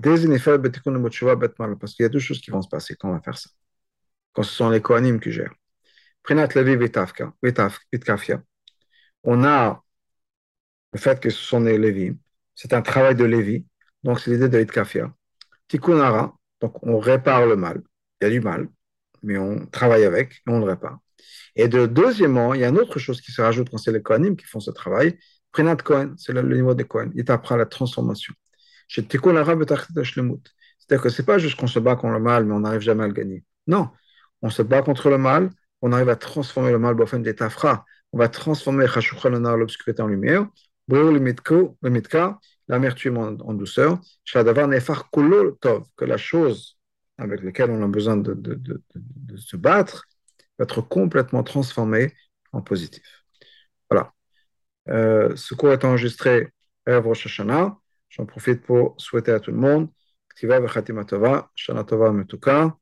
y 2.04 2.06
a 2.06 2.10
deux 2.10 2.20
choses 2.20 2.42
qui 2.42 2.52
vont 2.52 2.62
se 2.62 2.70
passer 2.70 2.96
quand 2.96 3.10
on 3.10 3.14
va 3.14 3.22
faire 3.22 3.38
ça. 3.38 3.50
Quand 4.34 4.44
ce 4.44 4.54
sont 4.54 4.70
les 4.70 4.82
Kohanim 4.82 5.20
qui 5.20 5.32
gèrent. 5.32 5.54
On 9.24 9.44
a 9.44 9.84
le 10.94 11.00
fait 11.00 11.20
que 11.20 11.30
ce 11.30 11.44
sont 11.44 11.60
les 11.62 11.78
Lévi. 11.78 12.18
C'est 12.56 12.74
un 12.74 12.82
travail 12.82 13.16
de 13.16 13.26
Lévi 13.26 13.66
Donc, 14.04 14.20
c'est 14.20 14.32
l'idée 14.32 14.50
de 14.50 14.58
l'itkafia. 14.58 15.14
Tikkun 15.68 16.32
donc 16.62 16.84
on 16.84 17.00
répare 17.00 17.46
le 17.46 17.56
mal. 17.56 17.82
Il 18.22 18.26
y 18.26 18.28
a 18.28 18.30
du 18.32 18.42
mal, 18.42 18.70
mais 19.24 19.38
on 19.38 19.66
travaille 19.68 20.06
avec 20.06 20.36
et 20.48 20.50
on 20.50 20.60
le 20.60 20.66
répare. 20.66 21.00
Et 21.56 21.68
de, 21.68 21.86
deuxièmement, 21.86 22.54
il 22.54 22.62
y 22.62 22.64
a 22.64 22.70
une 22.70 22.80
autre 22.80 23.00
chose 23.00 23.22
qui 23.22 23.32
se 23.32 23.42
rajoute 23.42 23.70
quand 23.70 23.78
c'est 23.78 23.92
les 23.92 24.02
Kohanim 24.02 24.36
qui 24.36 24.46
font 24.46 24.60
ce 24.60 24.72
travail. 24.72 25.18
Prenat 25.52 25.78
Kohen, 25.78 26.16
c'est 26.18 26.34
le, 26.34 26.42
niveau 26.56 26.74
des 26.74 26.86
Kohen. 26.86 27.12
Il 27.16 27.26
t'apprend 27.26 27.56
la 27.56 27.66
transformation. 27.66 28.34
C'est-à-dire 28.88 29.22
que 31.04 31.10
c'est 31.10 31.26
pas 31.26 31.38
juste 31.38 31.60
qu'on 31.60 31.68
se 31.68 31.80
bat 31.80 31.96
contre 31.96 32.14
le 32.14 32.20
mal, 32.20 32.46
mais 32.46 32.54
on 32.54 32.60
n'arrive 32.60 32.82
jamais 32.82 33.04
à 33.04 33.08
le 33.08 33.14
gagner. 33.14 33.44
Non, 33.68 33.90
on 34.42 34.50
se 34.50 34.62
bat 34.62 34.82
contre 34.82 35.10
le 35.10 35.18
mal, 35.18 35.50
on 35.82 35.92
arrive 35.92 36.10
à 36.10 36.16
transformer 36.16 36.72
le 36.72 36.80
mal, 36.80 36.96
on 38.14 38.18
va 38.18 38.30
transformer 38.30 38.86
l'obscurité 39.58 40.02
en 40.02 40.08
lumière, 40.08 40.48
l'amertume 42.68 43.18
en, 43.18 43.54
douceur, 43.54 44.00
que 44.32 46.06
la 46.06 46.18
chose 46.18 46.78
avec 47.18 47.44
laquelle 47.44 47.72
on 47.72 47.84
a 47.84 47.88
besoin 47.88 48.18
de, 48.18 48.84
se 49.38 49.58
battre 49.58 50.06
va 50.58 50.64
être 50.64 50.82
complètement 50.82 51.44
transformée 51.44 52.14
en 52.52 52.62
positif. 52.62 53.26
Voilà. 53.90 54.14
Ce 54.88 55.54
cours 55.56 55.72
est 55.72 55.84
enregistré 55.84 56.50
à 56.86 57.00
Rosh 57.00 57.26
Hashanah. 57.26 57.78
J'en 58.10 58.26
profite 58.26 58.62
pour 58.62 58.96
souhaiter 58.98 59.32
à 59.32 59.40
tout 59.40 59.52
le 59.52 59.58
monde 59.58 59.90
Ktiva 60.36 60.60
v'chatima 60.60 61.06
tova, 61.06 61.50
Shana 61.56 61.84
tova 61.84 62.12
metuka 62.12 62.78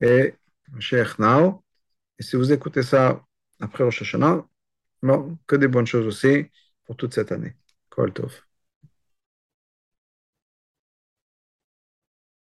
et 0.00 0.34
Sheikh 0.78 1.18
Now. 1.18 1.64
Et 2.18 2.22
si 2.22 2.36
vous 2.36 2.52
écoutez 2.52 2.82
ça 2.82 3.24
après 3.60 3.84
Rosh 3.84 4.02
Hashanah, 4.02 4.46
bon, 5.02 5.38
que 5.46 5.56
des 5.56 5.68
bonnes 5.68 5.86
choses 5.86 6.06
aussi 6.06 6.50
pour 6.84 6.96
toute 6.96 7.14
cette 7.14 7.32
année. 7.32 7.56
Kol 7.88 8.12
Tov. 8.12 8.49